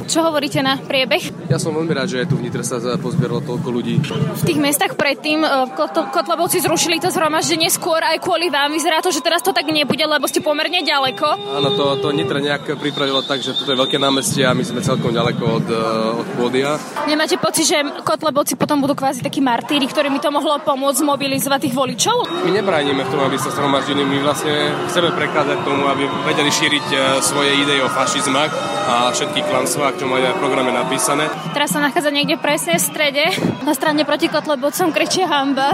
Čo 0.06 0.22
hovoríte 0.22 0.62
na 0.62 0.78
priebeh? 0.78 1.50
Ja 1.50 1.58
som 1.58 1.74
veľmi 1.74 1.98
rád, 1.98 2.14
že 2.14 2.30
tu 2.30 2.38
v 2.38 2.46
Nitre 2.46 2.62
sa 2.62 2.78
pozbieralo 3.02 3.42
toľko 3.42 3.68
ľudí. 3.74 3.98
V 4.06 4.44
tých 4.46 4.62
mestách 4.62 4.94
predtým 4.94 5.42
e, 5.42 5.50
Kotlebovci 5.90 6.62
zrušili 6.62 7.02
to 7.02 7.10
zhromaždenie 7.10 7.74
skôr 7.74 8.06
aj 8.06 8.22
kvôli 8.22 8.54
vám. 8.54 8.70
Vyzerá 8.70 9.02
to, 9.02 9.10
že 9.10 9.26
teraz 9.26 9.42
to 9.42 9.50
tak 9.50 9.66
nebude, 9.66 10.06
lebo 10.06 10.30
ste 10.30 10.46
pomerne 10.46 10.86
ďaleko. 10.86 11.58
Áno, 11.58 11.70
to, 11.74 11.86
to 12.06 12.08
Nitre 12.14 12.38
nejak 12.38 12.78
pripravilo 12.78 13.26
tak, 13.26 13.42
že 13.42 13.58
toto 13.58 13.74
je 13.74 13.82
veľké 13.82 13.98
námestie 13.98 14.46
a 14.46 14.54
my 14.54 14.62
sme 14.62 14.86
celkom 14.86 15.10
ďaleko 15.10 15.42
od, 15.42 15.68
e, 15.74 15.82
od 16.22 16.28
pódia. 16.38 16.78
Nemáte 17.10 17.42
pocit, 17.42 17.66
že 17.66 17.82
Kotlebovci 18.06 18.54
potom 18.54 18.78
budú 18.78 18.94
kvázi 18.94 19.26
takí 19.26 19.42
marty? 19.42 19.71
Martíri, 19.72 19.88
ktorými 19.88 20.20
to 20.20 20.36
mohlo 20.36 20.60
pomôcť 20.60 21.00
mobilizovať 21.00 21.64
tých 21.64 21.76
voličov? 21.80 22.28
My 22.44 22.52
nebránime 22.52 23.08
v 23.08 23.12
tom, 23.16 23.24
aby 23.24 23.40
sa 23.40 23.56
zhromaždili. 23.56 24.04
My 24.04 24.20
vlastne 24.20 24.52
chceme 24.92 25.16
prekázať 25.16 25.64
tomu, 25.64 25.88
aby 25.88 26.12
vedeli 26.28 26.52
šíriť 26.52 26.88
e, 26.92 26.96
svoje 27.24 27.56
idei 27.56 27.80
o 27.80 27.88
fašizmách 27.88 28.52
a 28.92 29.16
všetky 29.16 29.48
klanstvá, 29.48 29.96
čo 29.96 30.12
majú 30.12 30.28
aj 30.28 30.36
v 30.36 30.42
programe 30.44 30.76
napísané. 30.76 31.32
Teraz 31.56 31.72
sa 31.72 31.80
nachádza 31.80 32.12
niekde 32.12 32.36
presne 32.36 32.76
v 32.76 32.84
strede. 32.84 33.24
Na 33.64 33.72
strane 33.72 34.04
proti 34.04 34.28
Kotlebovcom 34.28 34.92
kričia 34.92 35.32
hamba. 35.32 35.72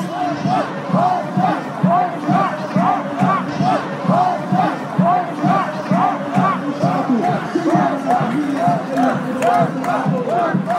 Teraz 9.41 10.16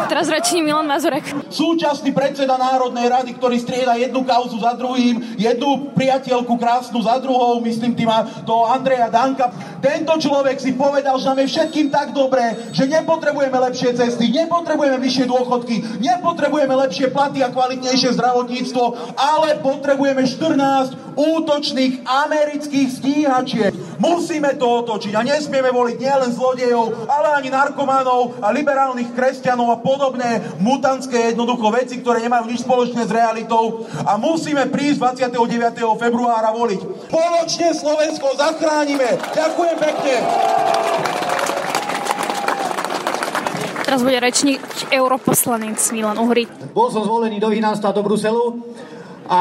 rečí 0.09 0.61
Milan 0.65 0.89
Mazurek. 0.89 1.25
Súčasný 1.53 2.11
predseda 2.17 2.57
Národnej 2.57 3.09
rady, 3.09 3.37
ktorý 3.37 3.57
strieda 3.61 3.95
jednu 3.95 4.25
kauzu 4.25 4.59
za 4.59 4.75
druhým, 4.75 5.37
jednu 5.37 5.93
priateľku 5.95 6.57
krásnu 6.57 7.01
za 7.05 7.21
druhou, 7.21 7.61
myslím 7.65 7.95
tým 7.95 8.11
to 8.45 8.55
Andreja 8.67 9.13
Danka. 9.13 9.53
Tento 9.79 10.19
človek 10.19 10.59
si 10.59 10.75
povedal, 10.75 11.15
že 11.21 11.29
nám 11.31 11.39
je 11.45 11.53
všetkým 11.55 11.89
tak 11.93 12.11
dobré, 12.11 12.57
že 12.75 12.91
nepotrebujeme 12.91 13.59
lepšie 13.71 13.95
cesty, 13.95 14.33
nepotrebujeme 14.35 14.99
vyššie 14.99 15.25
dôchodky, 15.31 15.77
nepotrebujeme 16.03 16.75
lepšie 16.75 17.15
platy 17.15 17.45
a 17.45 17.53
kvalitnejšie 17.55 18.17
zdravotníctvo, 18.19 18.85
ale 19.15 19.63
potrebujeme 19.63 20.27
14 20.27 21.19
útočných 21.19 22.03
amerických 22.07 22.89
stíhačiek. 22.91 23.73
Musíme 23.99 24.55
to 24.55 24.87
otočiť 24.87 25.13
a 25.19 25.27
nesmieme 25.27 25.75
voliť 25.75 25.97
nielen 25.99 26.31
zlodejov, 26.31 27.11
ale 27.11 27.35
ani 27.35 27.51
narkomanov 27.51 28.39
a 28.39 28.55
liberálnych 28.55 29.11
kresťanov 29.11 29.75
a 29.75 29.83
podobné 29.83 30.55
mutantské 30.63 31.35
jednoducho 31.35 31.67
veci, 31.75 31.99
ktoré 31.99 32.23
nemajú 32.23 32.47
nič 32.47 32.63
spoločné 32.63 33.05
s 33.05 33.11
realitou 33.11 33.83
a 34.07 34.15
musíme 34.15 34.71
prísť 34.71 35.19
29. 35.35 35.99
februára 35.99 36.55
voliť. 36.55 37.11
Spoločne 37.11 37.69
Slovensko 37.75 38.39
zachránime. 38.39 39.19
Ďakujem 39.35 39.77
pekne. 39.83 40.15
Teraz 43.89 44.05
bude 44.05 44.21
rečniť 44.21 44.93
europoslanec 44.93 45.81
Milan 45.97 46.21
Uhry. 46.21 46.45
Bol 46.77 46.93
som 46.93 47.03
zvolený 47.09 47.41
do 47.41 47.49
Vinánstva 47.49 47.97
do 47.97 48.05
Bruselu 48.05 48.61
a 49.27 49.41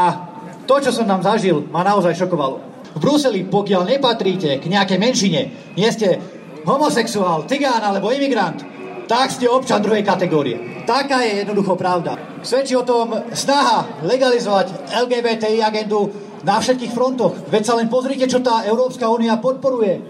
to, 0.63 0.75
čo 0.79 0.95
som 0.95 1.03
tam 1.03 1.19
zažil, 1.19 1.67
ma 1.67 1.83
naozaj 1.83 2.15
šokovalo. 2.15 2.76
V 2.97 3.05
Bruseli, 3.05 3.45
pokiaľ 3.45 3.93
nepatríte 3.93 4.57
k 4.57 4.65
nejakej 4.65 4.97
menšine, 4.97 5.41
nie 5.77 5.89
ste 5.93 6.17
homosexuál, 6.65 7.45
cigán 7.45 7.85
alebo 7.85 8.09
imigrant, 8.09 8.57
tak 9.05 9.29
ste 9.29 9.45
občan 9.45 9.85
druhej 9.85 10.01
kategórie. 10.01 10.81
Taká 10.81 11.21
je 11.21 11.45
jednoducho 11.45 11.77
pravda. 11.77 12.17
Svedčí 12.41 12.73
o 12.73 12.81
tom 12.81 13.13
snaha 13.37 14.01
legalizovať 14.01 14.89
LGBTI 14.97 15.61
agendu 15.61 16.09
na 16.41 16.57
všetkých 16.57 16.89
frontoch. 16.89 17.37
Veď 17.53 17.63
sa 17.69 17.77
len 17.77 17.85
pozrite, 17.85 18.25
čo 18.25 18.41
tá 18.41 18.65
Európska 18.65 19.05
únia 19.13 19.37
podporuje. 19.37 20.01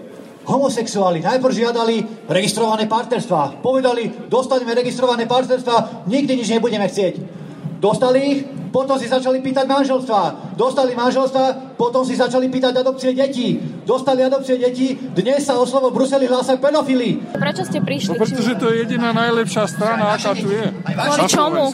Homosexuáli 0.48 1.20
najprv 1.20 1.52
žiadali 1.52 1.96
registrované 2.24 2.88
partnerstva. 2.88 3.60
Povedali, 3.60 4.32
dostaneme 4.32 4.72
registrované 4.72 5.28
partnerstva, 5.28 6.08
nikdy 6.08 6.40
nič 6.40 6.48
nebudeme 6.48 6.88
chcieť. 6.88 7.14
Dostali 7.84 8.18
ich, 8.24 8.38
potom 8.78 8.94
si 8.94 9.10
začali 9.10 9.42
pýtať 9.42 9.66
manželstva. 9.66 10.54
Dostali 10.54 10.94
manželstva, 10.94 11.74
potom 11.74 12.06
si 12.06 12.14
začali 12.14 12.46
pýtať 12.46 12.78
adopcie 12.78 13.10
detí. 13.10 13.58
Dostali 13.82 14.22
adopcie 14.22 14.54
detí, 14.54 14.94
dnes 14.94 15.42
sa 15.42 15.58
o 15.58 15.66
slovo 15.66 15.90
Bruseli 15.90 16.30
hlása 16.30 16.54
pedofilii. 16.62 17.34
Prečo 17.34 17.66
ste 17.66 17.82
prišli? 17.82 18.14
No, 18.14 18.22
pretože 18.22 18.54
to 18.54 18.70
je 18.70 18.86
jediná 18.86 19.10
najlepšia 19.10 19.66
strana, 19.66 20.14
aká 20.14 20.30
tu 20.38 20.46
je. 20.46 20.70
Kvôli 20.94 21.26
čomu? 21.26 21.64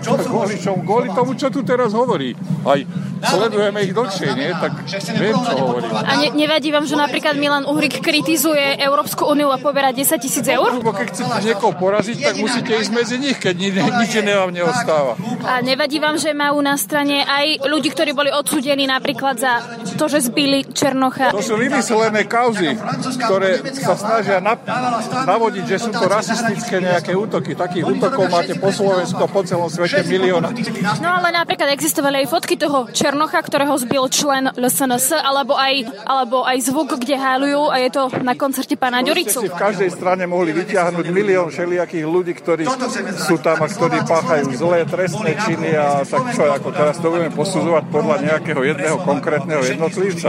Čo 0.00 0.14
kvôli 0.24 0.56
čomu? 0.56 0.80
Kvôli 0.88 1.08
tomu, 1.12 1.36
čo 1.36 1.52
tu 1.52 1.60
teraz 1.60 1.92
hovorí. 1.92 2.32
Aj 2.64 2.80
sledujeme 3.20 3.78
ich 3.82 3.92
dlhšie, 3.92 4.28
nie? 4.38 4.50
Tak 4.54 4.72
viem, 5.18 5.34
čo 5.34 5.54
hovorí. 5.58 5.86
A 5.90 6.12
ne, 6.16 6.28
nevadí 6.34 6.70
vám, 6.70 6.86
že 6.86 6.94
napríklad 6.94 7.34
Milan 7.34 7.66
Uhrik 7.66 8.00
kritizuje 8.00 8.78
Európsku 8.78 9.26
úniu 9.26 9.50
a 9.50 9.58
poberá 9.58 9.90
10 9.90 10.18
tisíc 10.22 10.46
eur? 10.46 10.70
Lebo 10.78 10.94
keď 10.94 11.06
chcete 11.12 11.38
niekoho 11.44 11.74
poraziť, 11.76 12.16
tak 12.22 12.34
musíte 12.38 12.72
ísť 12.78 12.92
medzi 12.94 13.16
nich, 13.18 13.36
keď 13.36 13.54
ni, 13.58 13.68
nič 14.02 14.10
iné 14.18 14.38
vám 14.38 14.54
neostáva. 14.54 15.18
A 15.44 15.60
nevadí 15.60 15.98
vám, 15.98 16.16
že 16.16 16.32
majú 16.32 16.62
na 16.62 16.78
strane 16.78 17.26
aj 17.26 17.66
ľudí, 17.66 17.90
ktorí 17.92 18.14
boli 18.14 18.30
odsúdení 18.30 18.86
napríklad 18.86 19.36
za 19.38 19.52
to, 19.98 20.06
že 20.06 20.30
zbili 20.30 20.64
Černocha? 20.70 21.34
To 21.34 21.42
sú 21.42 21.58
vymyslené 21.58 22.24
kauzy, 22.30 22.78
ktoré 23.18 23.62
sa 23.74 23.98
snažia 23.98 24.38
na, 24.38 24.54
navodiť, 25.26 25.64
že 25.66 25.76
sú 25.88 25.90
to 25.90 26.06
rasistické 26.06 26.78
nejaké 26.78 27.12
útoky. 27.12 27.58
Takých 27.58 27.84
útokov 27.84 28.30
máte 28.30 28.54
po 28.56 28.70
Slovensku 28.70 29.18
a 29.18 29.28
po 29.28 29.42
celom 29.42 29.66
svete 29.66 30.06
milióna. 30.06 30.54
No 31.02 31.08
ale 31.18 31.34
napríklad 31.34 31.74
existovali 31.74 32.24
aj 32.24 32.26
fotky 32.30 32.54
toho 32.54 32.86
Černocha 32.90 33.07
Černocha, 33.08 33.40
ktorého 33.40 33.72
zbil 33.80 34.04
člen 34.12 34.52
LSNS, 34.52 35.16
alebo 35.24 35.56
aj, 35.56 36.04
alebo 36.04 36.44
aj 36.44 36.60
zvuk, 36.60 37.00
kde 37.00 37.16
háľujú 37.16 37.72
a 37.72 37.80
je 37.80 37.88
to 37.88 38.02
na 38.20 38.36
koncerte 38.36 38.76
pána 38.76 39.00
Ďuricu. 39.00 39.48
v 39.48 39.56
každej 39.56 39.96
strane 39.96 40.28
mohli 40.28 40.52
vyťahnuť 40.52 41.08
milión 41.08 41.48
všelijakých 41.48 42.04
ľudí, 42.04 42.36
ktorí 42.36 42.68
sú 43.16 43.40
tam 43.40 43.64
a 43.64 43.66
ktorí 43.72 44.04
páchajú 44.04 44.52
zlé 44.52 44.84
trestné 44.84 45.40
činy 45.40 45.72
a 45.72 46.04
tak 46.04 46.36
čo, 46.36 46.52
ako 46.52 46.68
teraz 46.68 47.00
to 47.00 47.08
budeme 47.08 47.32
posudzovať 47.32 47.84
podľa 47.88 48.16
nejakého 48.28 48.60
jedného 48.76 49.00
konkrétneho 49.00 49.64
jednotlivca. 49.64 50.28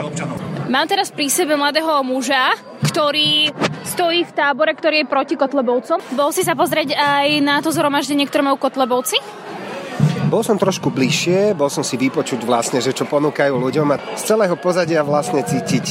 Mám 0.71 0.87
teraz 0.87 1.11
pri 1.11 1.27
sebe 1.27 1.59
mladého 1.59 1.99
muža, 2.07 2.55
ktorý 2.87 3.51
stojí 3.83 4.23
v 4.23 4.31
tábore, 4.31 4.71
ktorý 4.71 5.03
je 5.03 5.11
proti 5.11 5.35
Kotlebovcom. 5.35 5.99
Bol 6.15 6.31
si 6.31 6.47
sa 6.47 6.55
pozrieť 6.55 6.95
aj 6.95 7.27
na 7.43 7.59
to 7.59 7.75
zhromaždenie, 7.75 8.23
ktoré 8.23 8.47
majú 8.47 8.55
Kotlebovci? 8.55 9.48
Bol 10.29 10.45
som 10.45 10.61
trošku 10.61 10.93
bližšie, 10.93 11.57
bol 11.57 11.73
som 11.73 11.81
si 11.81 11.97
vypočuť 11.97 12.45
vlastne, 12.45 12.77
že 12.77 12.93
čo 12.93 13.09
ponúkajú 13.09 13.49
ľuďom 13.49 13.87
a 13.89 13.97
z 14.13 14.29
celého 14.29 14.53
pozadia 14.61 15.01
vlastne 15.01 15.41
cítiť 15.41 15.85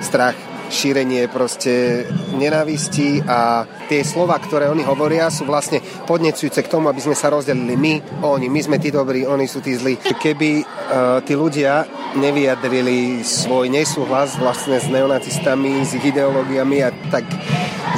strach 0.00 0.32
šírenie 0.72 1.28
proste 1.28 2.08
nenávisti 2.32 3.20
a 3.28 3.68
tie 3.84 4.00
slova, 4.00 4.40
ktoré 4.40 4.72
oni 4.72 4.80
hovoria, 4.88 5.28
sú 5.28 5.44
vlastne 5.44 5.84
podnecujúce 6.08 6.64
k 6.64 6.72
tomu, 6.72 6.88
aby 6.88 7.04
sme 7.04 7.12
sa 7.12 7.28
rozdelili 7.28 7.76
my, 7.76 8.24
oni, 8.24 8.48
my 8.48 8.60
sme 8.64 8.80
tí 8.80 8.88
dobrí, 8.88 9.28
oni 9.28 9.44
sú 9.44 9.60
tí 9.60 9.76
zlí. 9.76 10.00
Keby 10.00 10.64
uh, 10.64 11.20
tí 11.20 11.36
ľudia 11.36 11.84
nevyjadrili 12.16 13.20
svoj 13.20 13.68
nesúhlas 13.68 14.40
vlastne 14.40 14.80
s 14.80 14.88
neonacistami, 14.88 15.84
s 15.84 15.92
ich 15.92 16.08
ideológiami 16.08 16.80
a 16.80 16.88
tak 17.12 17.28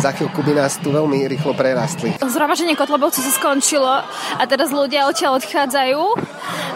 za 0.01 0.11
chvíľku 0.13 0.41
by 0.45 0.53
nás 0.53 0.77
tu 0.79 0.93
veľmi 0.93 1.25
rýchlo 1.27 1.57
prerastli. 1.57 2.17
Zhromaženie 2.21 2.77
Kotlebovcov 2.77 3.23
sa 3.25 3.33
skončilo 3.33 4.05
a 4.37 4.43
teraz 4.45 4.69
ľudia 4.71 5.09
odtiaľ 5.09 5.41
odchádzajú 5.41 6.03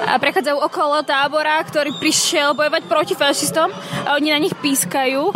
a 0.08 0.16
prechádzajú 0.16 0.58
okolo 0.58 1.04
tábora, 1.04 1.60
ktorý 1.64 1.92
prišiel 2.00 2.56
bojovať 2.56 2.82
proti 2.88 3.14
fašistom 3.14 3.68
a 4.06 4.16
oni 4.16 4.32
na 4.32 4.40
nich 4.40 4.56
pískajú 4.56 5.30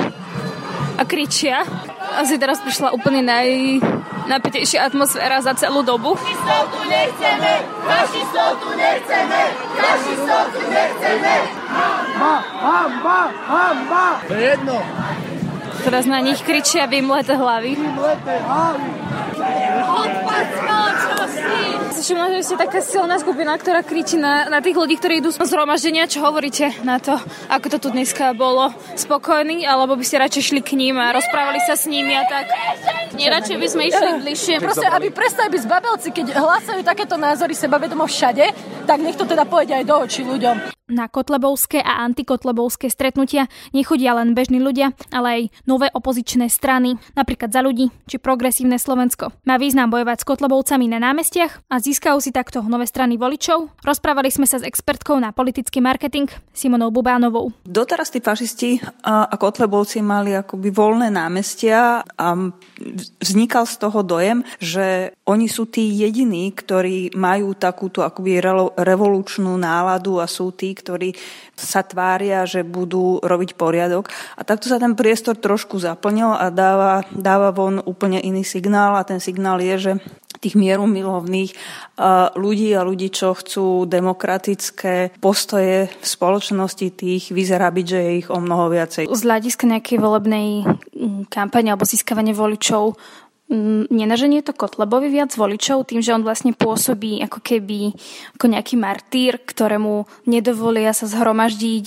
a 0.94 1.02
kričia. 1.04 1.66
Asi 2.14 2.38
teraz 2.38 2.62
prišla 2.62 2.94
úplne 2.94 3.24
naj, 3.26 3.80
najpätejšia 4.30 4.86
atmosféra 4.86 5.42
za 5.42 5.56
celú 5.58 5.82
dobu. 5.82 6.14
Fašistov 6.14 6.62
tu 6.70 6.80
nechceme! 6.86 7.52
Fašistov 7.82 8.50
tu 8.62 8.70
nechceme! 8.78 9.40
Fašistov 9.74 10.42
tu 10.54 10.62
nechceme! 10.70 11.34
Hamba! 11.74 12.34
Hamba! 12.62 13.20
Hamba! 13.50 14.06
To 14.30 14.34
je 14.36 14.44
jedno. 14.54 14.78
Teraz 15.84 16.08
na 16.08 16.16
nich 16.24 16.40
kričia 16.40 16.88
vymleté 16.88 17.36
hlavy. 17.36 17.76
Vymleté 17.76 18.34
hlavy! 18.40 18.88
Všimla, 22.04 22.36
že 22.36 22.44
ste 22.44 22.56
taká 22.60 22.84
silná 22.84 23.16
skupina, 23.16 23.56
ktorá 23.56 23.80
kričí 23.80 24.20
na, 24.20 24.52
na 24.52 24.60
tých 24.60 24.76
ľudí, 24.76 25.00
ktorí 25.00 25.24
idú 25.24 25.32
z 25.32 25.40
zhromaždenia. 25.40 26.04
Čo 26.04 26.20
hovoríte 26.20 26.84
na 26.84 27.00
to, 27.00 27.16
ako 27.48 27.66
to 27.72 27.78
tu 27.80 27.88
dneska 27.96 28.36
bolo? 28.36 28.68
Spokojný, 28.92 29.64
alebo 29.64 29.96
by 29.96 30.04
ste 30.04 30.20
radšej 30.20 30.42
šli 30.52 30.60
k 30.60 30.76
ním 30.76 31.00
a 31.00 31.16
rozprávali 31.16 31.64
sa 31.64 31.80
s 31.80 31.88
nimi 31.88 32.12
a 32.12 32.28
tak? 32.28 32.52
Nie, 33.16 33.32
radšej 33.32 33.56
by 33.56 33.66
sme 33.72 33.82
išli 33.88 34.10
bližšie. 34.20 34.54
Proste, 34.60 34.84
aby 34.84 35.08
prestali 35.08 35.48
byť 35.56 35.64
zbabelci, 35.64 36.08
keď 36.12 36.26
hlásajú 36.36 36.80
takéto 36.84 37.16
názory 37.16 37.56
sebavedomo 37.56 38.04
všade, 38.04 38.52
tak 38.84 39.00
nech 39.00 39.16
to 39.16 39.24
teda 39.24 39.48
povedia 39.48 39.80
aj 39.80 39.88
do 39.88 39.96
očí 40.04 40.28
ľuďom. 40.28 40.83
Na 40.84 41.08
kotlebovské 41.08 41.80
a 41.80 42.04
antikotlebovské 42.04 42.92
stretnutia 42.92 43.48
nechodia 43.72 44.12
len 44.20 44.36
bežní 44.36 44.60
ľudia, 44.60 44.92
ale 45.08 45.28
aj 45.32 45.42
nové 45.64 45.88
opozičné 45.88 46.52
strany, 46.52 47.00
napríklad 47.16 47.48
za 47.48 47.64
ľudí 47.64 47.88
či 48.04 48.20
progresívne 48.20 48.76
Slovensko. 48.76 49.32
Má 49.48 49.56
význam 49.56 49.88
bojovať 49.88 50.20
s 50.20 50.28
kotlebovcami 50.28 50.84
na 50.92 51.00
námestiach 51.00 51.72
a 51.72 51.80
získajú 51.80 52.20
si 52.20 52.36
takto 52.36 52.60
nové 52.60 52.84
strany 52.84 53.16
voličov? 53.16 53.80
Rozprávali 53.80 54.28
sme 54.28 54.44
sa 54.44 54.60
s 54.60 54.68
expertkou 54.68 55.16
na 55.16 55.32
politický 55.32 55.80
marketing 55.80 56.28
Simonou 56.52 56.92
Bubánovou. 56.92 57.48
Doteraz 57.64 58.12
tí 58.12 58.20
fašisti 58.20 58.84
a 59.08 59.32
kotlebovci 59.40 60.04
mali 60.04 60.36
akoby 60.36 60.68
voľné 60.68 61.08
námestia 61.08 62.04
a 62.04 62.26
vznikal 63.20 63.64
z 63.64 63.76
toho 63.80 64.00
dojem, 64.04 64.44
že 64.60 65.16
oni 65.24 65.48
sú 65.48 65.64
tí 65.64 65.88
jediní, 65.88 66.52
ktorí 66.52 67.16
majú 67.16 67.56
takúto 67.56 68.04
akoby 68.04 68.40
revolučnú 68.76 69.56
náladu 69.56 70.20
a 70.20 70.28
sú 70.28 70.52
tí, 70.52 70.76
ktorí 70.76 71.16
sa 71.54 71.86
tvária, 71.86 72.44
že 72.44 72.66
budú 72.66 73.22
robiť 73.22 73.54
poriadok. 73.54 74.10
A 74.36 74.42
takto 74.42 74.68
sa 74.68 74.82
ten 74.82 74.98
priestor 74.98 75.38
trošku 75.38 75.78
zaplnil 75.80 76.34
a 76.34 76.50
dáva, 76.50 77.06
dáva 77.14 77.54
von 77.54 77.80
úplne 77.86 78.20
iný 78.20 78.42
signál 78.42 78.98
a 78.98 79.06
ten 79.06 79.22
signál 79.22 79.62
je, 79.62 79.76
že 79.78 79.92
tých 80.44 80.60
mierumilovných 80.60 81.56
ľudí 82.36 82.68
a 82.76 82.84
ľudí, 82.84 83.08
čo 83.08 83.32
chcú 83.32 83.88
demokratické 83.88 85.16
postoje 85.16 85.88
v 85.88 86.06
spoločnosti, 86.06 86.86
tých 86.92 87.32
vyzerá 87.32 87.72
byť, 87.72 87.86
že 87.88 87.98
je 88.04 88.12
ich 88.20 88.28
o 88.28 88.36
mnoho 88.36 88.68
viacej. 88.68 89.08
Z 89.08 89.24
hľadiska 89.24 89.64
nejakej 89.64 89.96
volebnej 89.96 90.48
mm, 90.68 91.32
kampane 91.32 91.72
alebo 91.72 91.88
získavania 91.88 92.36
voličov 92.36 93.00
nenaženie 93.88 94.42
to 94.42 94.52
Kotlebovi 94.52 95.08
viac 95.08 95.30
voličov 95.32 95.86
tým, 95.86 96.02
že 96.02 96.12
on 96.12 96.26
vlastne 96.26 96.52
pôsobí 96.52 97.22
ako 97.22 97.38
keby 97.40 97.94
ako 98.34 98.46
nejaký 98.50 98.74
martýr, 98.76 99.40
ktorému 99.40 100.26
nedovolia 100.26 100.90
sa 100.90 101.06
zhromaždiť. 101.06 101.86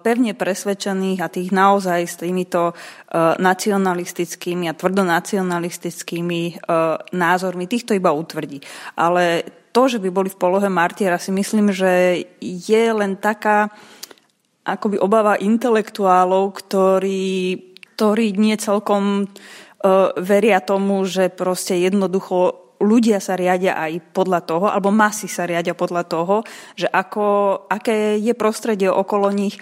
Pevne 0.00 0.32
presvedčených 0.32 1.20
a 1.20 1.28
tých 1.28 1.52
naozaj 1.52 2.00
s 2.08 2.16
týmito 2.18 2.72
e, 2.72 2.72
nacionalistickými 3.38 4.66
a 4.66 4.74
tvrdonacionalistickými 4.74 6.42
e, 6.48 6.52
názormi, 7.12 7.68
týchto 7.68 7.92
iba 7.92 8.10
utvrdí. 8.10 8.64
Ale 8.98 9.44
to, 9.74 9.90
že 9.90 9.98
by 9.98 10.08
boli 10.08 10.30
v 10.30 10.40
polohe 10.40 10.70
martiera, 10.70 11.18
si 11.18 11.34
myslím, 11.34 11.74
že 11.74 12.22
je 12.40 12.84
len 12.94 13.18
taká 13.18 13.74
akoby 14.64 14.96
obava 14.96 15.36
intelektuálov, 15.36 16.56
ktorí, 16.56 17.58
ktorí 17.94 18.38
nie 18.40 18.56
celkom 18.56 19.28
veria 20.16 20.64
tomu, 20.64 21.04
že 21.04 21.28
proste 21.28 21.76
jednoducho 21.76 22.64
ľudia 22.80 23.22
sa 23.22 23.38
riadia 23.38 23.78
aj 23.78 24.12
podľa 24.12 24.40
toho, 24.44 24.66
alebo 24.68 24.90
masy 24.90 25.30
sa 25.30 25.48
riadia 25.48 25.76
podľa 25.76 26.04
toho, 26.04 26.36
že 26.74 26.90
ako, 26.90 27.24
aké 27.70 28.18
je 28.18 28.34
prostredie 28.36 28.90
okolo 28.90 29.30
nich. 29.30 29.56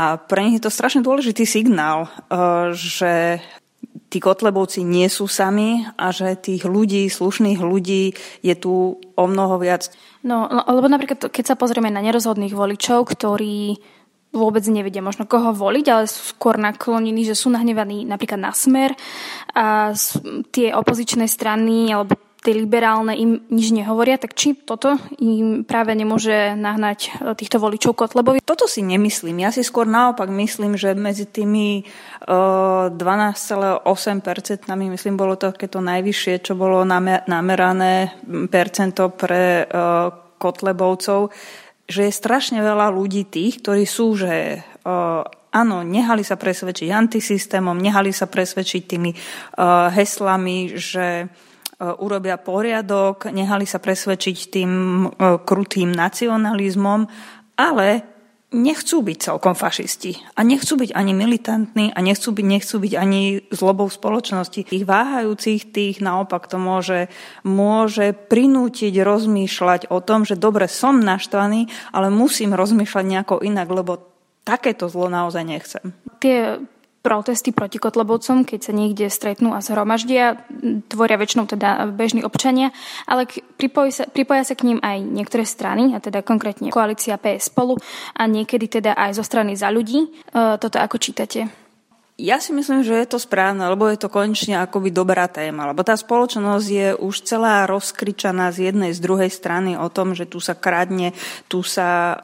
A 0.00 0.16
pre 0.16 0.46
nich 0.46 0.58
je 0.58 0.64
to 0.66 0.72
strašne 0.72 1.04
dôležitý 1.04 1.44
signál, 1.44 2.08
e, 2.08 2.72
že 2.72 3.44
tí 4.08 4.20
kotlebovci 4.20 4.84
nie 4.84 5.08
sú 5.08 5.24
sami 5.24 5.88
a 5.96 6.12
že 6.12 6.36
tých 6.36 6.68
ľudí, 6.68 7.08
slušných 7.08 7.60
ľudí 7.60 8.12
je 8.44 8.54
tu 8.56 9.00
o 9.00 9.24
mnoho 9.24 9.56
viac. 9.56 9.88
No, 10.20 10.48
lebo 10.48 10.88
napríklad, 10.88 11.32
keď 11.32 11.44
sa 11.54 11.56
pozrieme 11.56 11.88
na 11.88 12.04
nerozhodných 12.04 12.52
voličov, 12.52 13.08
ktorí 13.08 13.80
vôbec 14.32 14.64
nevedia 14.66 15.04
možno 15.04 15.28
koho 15.28 15.52
voliť, 15.52 15.86
ale 15.92 16.04
sú 16.08 16.32
skôr 16.32 16.56
naklonení, 16.56 17.22
že 17.28 17.36
sú 17.36 17.52
nahnevaní 17.52 18.08
napríklad 18.08 18.40
na 18.40 18.52
smer 18.56 18.96
a 19.52 19.92
tie 20.50 20.72
opozičné 20.72 21.28
strany 21.28 21.92
alebo 21.92 22.16
tie 22.42 22.58
liberálne 22.58 23.14
im 23.14 23.38
nič 23.54 23.70
nehovoria, 23.70 24.18
tak 24.18 24.34
či 24.34 24.58
toto 24.58 24.98
im 25.22 25.62
práve 25.62 25.94
nemôže 25.94 26.58
nahnať 26.58 27.14
e, 27.14 27.38
týchto 27.38 27.62
voličov 27.62 27.94
Kotlebovi? 27.94 28.42
Toto 28.42 28.66
si 28.66 28.82
nemyslím. 28.82 29.46
Ja 29.46 29.54
si 29.54 29.62
skôr 29.62 29.86
naopak 29.86 30.26
myslím, 30.26 30.74
že 30.74 30.98
medzi 30.98 31.30
tými 31.30 31.86
uh, 32.26 32.90
12,8% 32.90 33.86
myslím, 34.66 35.14
bolo 35.14 35.38
to 35.38 35.54
takéto 35.54 35.78
najvyššie, 35.78 36.42
čo 36.42 36.58
bolo 36.58 36.82
namerané 36.82 38.18
percento 38.50 39.14
pre 39.14 39.62
uh, 39.62 40.10
Kotlebovcov, 40.42 41.30
že 41.92 42.08
je 42.08 42.14
strašne 42.16 42.64
veľa 42.64 42.88
ľudí 42.88 43.28
tých, 43.28 43.60
ktorí 43.60 43.84
sú, 43.84 44.16
že 44.16 44.64
uh, 44.64 45.20
áno, 45.52 45.84
nehali 45.84 46.24
sa 46.24 46.40
presvedčiť 46.40 46.88
antisystémom, 46.88 47.76
nehali 47.76 48.16
sa 48.16 48.24
presvedčiť 48.24 48.82
tými 48.88 49.12
uh, 49.12 49.92
heslami, 49.92 50.72
že 50.80 51.28
urobia 51.82 52.38
poriadok, 52.38 53.34
nehali 53.34 53.66
sa 53.66 53.82
presvedčiť 53.82 54.38
tým 54.54 54.70
krutým 55.42 55.90
nacionalizmom, 55.90 57.10
ale 57.58 58.11
nechcú 58.52 59.02
byť 59.02 59.18
celkom 59.18 59.56
fašisti 59.56 60.20
a 60.36 60.44
nechcú 60.44 60.76
byť 60.76 60.90
ani 60.92 61.12
militantní 61.16 61.90
a 61.90 61.98
nechcú 62.04 62.30
byť, 62.36 62.46
nechcú 62.46 62.76
byť 62.78 62.92
ani 62.94 63.22
zlobou 63.50 63.88
spoločnosti. 63.88 64.68
Tých 64.68 64.84
váhajúcich, 64.84 65.72
tých 65.72 65.96
naopak 66.04 66.46
to 66.46 66.60
môže, 66.60 67.08
môže 67.42 68.12
prinútiť 68.12 68.92
rozmýšľať 69.00 69.88
o 69.88 69.98
tom, 70.04 70.28
že 70.28 70.36
dobre, 70.38 70.68
som 70.68 71.00
naštvaný, 71.00 71.72
ale 71.90 72.12
musím 72.12 72.52
rozmýšľať 72.52 73.04
nejako 73.08 73.36
inak, 73.42 73.68
lebo 73.72 74.04
takéto 74.44 74.86
zlo 74.86 75.08
naozaj 75.08 75.42
nechcem. 75.42 75.84
Tie 76.20 76.60
protesty 77.02 77.50
proti 77.50 77.82
Kotlobovcom, 77.82 78.46
keď 78.46 78.70
sa 78.70 78.72
niekde 78.72 79.10
stretnú 79.10 79.52
a 79.52 79.60
zhromaždia, 79.60 80.38
tvoria 80.86 81.18
väčšinou 81.18 81.50
teda 81.50 81.90
bežní 81.90 82.22
občania, 82.22 82.70
ale 83.04 83.26
pripojí 83.58 83.90
sa, 83.90 84.06
pripoja 84.06 84.46
sa 84.46 84.54
k 84.54 84.70
ním 84.70 84.78
aj 84.78 85.02
niektoré 85.02 85.42
strany, 85.42 85.92
a 85.92 85.98
teda 85.98 86.22
konkrétne 86.22 86.70
koalícia 86.70 87.18
PS 87.18 87.50
spolu 87.50 87.76
a 88.14 88.22
niekedy 88.30 88.80
teda 88.80 88.94
aj 88.94 89.18
zo 89.18 89.24
strany 89.26 89.58
za 89.58 89.68
ľudí. 89.68 90.06
E, 90.06 90.08
toto 90.62 90.78
ako 90.78 90.96
čítate? 91.02 91.61
Ja 92.22 92.38
si 92.38 92.54
myslím, 92.54 92.86
že 92.86 93.02
je 93.02 93.08
to 93.10 93.18
správne, 93.18 93.66
lebo 93.66 93.90
je 93.90 93.98
to 93.98 94.06
konečne 94.06 94.62
akoby 94.62 94.94
dobrá 94.94 95.26
téma. 95.26 95.74
Lebo 95.74 95.82
tá 95.82 95.98
spoločnosť 95.98 96.66
je 96.70 96.88
už 96.94 97.26
celá 97.26 97.66
rozkričaná 97.66 98.54
z 98.54 98.70
jednej, 98.70 98.94
z 98.94 99.02
druhej 99.02 99.26
strany 99.26 99.74
o 99.74 99.90
tom, 99.90 100.14
že 100.14 100.30
tu 100.30 100.38
sa 100.38 100.54
kradne, 100.54 101.18
tu 101.50 101.66
sa 101.66 102.14
uh, 102.14 102.22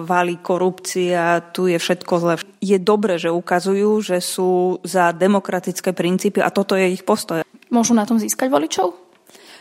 valí 0.00 0.40
korupcia, 0.40 1.52
tu 1.52 1.68
je 1.68 1.76
všetko 1.76 2.12
zle. 2.24 2.34
Je 2.64 2.80
dobre, 2.80 3.20
že 3.20 3.28
ukazujú, 3.28 4.00
že 4.00 4.24
sú 4.24 4.80
za 4.80 5.12
demokratické 5.12 5.92
princípy 5.92 6.40
a 6.40 6.48
toto 6.48 6.72
je 6.72 6.88
ich 6.88 7.04
postoj. 7.04 7.44
Môžu 7.68 7.92
na 7.92 8.08
tom 8.08 8.16
získať 8.16 8.48
voličov? 8.48 8.96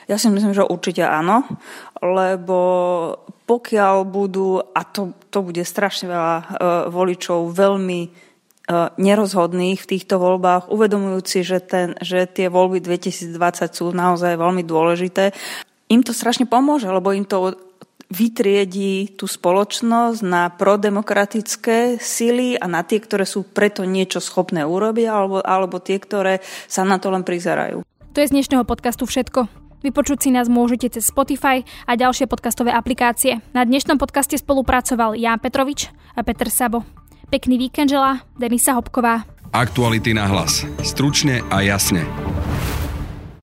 Ja 0.08 0.15
si 0.15 0.32
myslím, 0.32 0.56
že 0.56 0.63
určite 0.63 1.04
áno, 1.04 1.43
lebo 2.00 2.60
pokiaľ 3.43 4.08
budú, 4.08 4.63
a 4.63 4.88
to, 4.88 5.12
to 5.28 5.43
bude 5.43 5.60
strašne 5.67 6.08
veľa 6.08 6.36
uh, 6.39 6.46
voličov 6.88 7.52
veľmi 7.52 8.32
nerozhodných 9.00 9.80
v 9.80 9.90
týchto 9.98 10.20
voľbách, 10.20 10.70
uvedomujúci, 10.70 11.46
že, 11.46 11.60
ten, 11.64 11.96
že 12.02 12.26
tie 12.30 12.48
voľby 12.48 12.84
2020 12.84 13.34
sú 13.72 13.92
naozaj 13.94 14.38
veľmi 14.38 14.64
dôležité. 14.66 15.32
Im 15.92 16.02
to 16.02 16.16
strašne 16.16 16.50
pomôže, 16.50 16.90
lebo 16.90 17.14
im 17.14 17.26
to 17.28 17.54
vytriedí 18.14 19.18
tú 19.18 19.26
spoločnosť 19.26 20.20
na 20.22 20.54
prodemokratické 20.54 21.98
sily 21.98 22.54
a 22.62 22.70
na 22.70 22.86
tie, 22.86 23.02
ktoré 23.02 23.26
sú 23.26 23.42
preto 23.50 23.82
niečo 23.84 24.22
schopné 24.22 24.62
urobiť, 24.62 25.08
alebo, 25.10 25.42
alebo 25.42 25.82
tie, 25.82 25.98
ktoré 25.98 26.40
sa 26.70 26.86
na 26.86 27.02
to 27.02 27.10
len 27.10 27.26
prizerajú. 27.26 27.82
To 28.14 28.18
je 28.22 28.30
z 28.30 28.36
dnešného 28.38 28.62
podcastu 28.70 29.10
všetko. 29.10 29.50
Vypočuť 29.84 30.18
si 30.24 30.30
nás 30.32 30.48
môžete 30.48 30.96
cez 30.96 31.12
Spotify 31.12 31.68
a 31.84 32.00
ďalšie 32.00 32.30
podcastové 32.30 32.72
aplikácie. 32.72 33.44
Na 33.52 33.68
dnešnom 33.68 34.00
podcaste 34.00 34.40
spolupracoval 34.40 35.20
Jan 35.20 35.44
Petrovič 35.44 35.92
a 36.16 36.24
Peter 36.24 36.48
Sabo. 36.48 37.03
Pekný 37.34 37.58
víkend 37.58 37.89
želá 37.89 38.22
Denisa 38.38 38.78
Hopková. 38.78 39.26
Aktuality 39.50 40.13
na 40.13 40.30
hlas. 40.30 40.69
Stručne 40.86 41.41
a 41.50 41.65
jasne. 41.65 42.06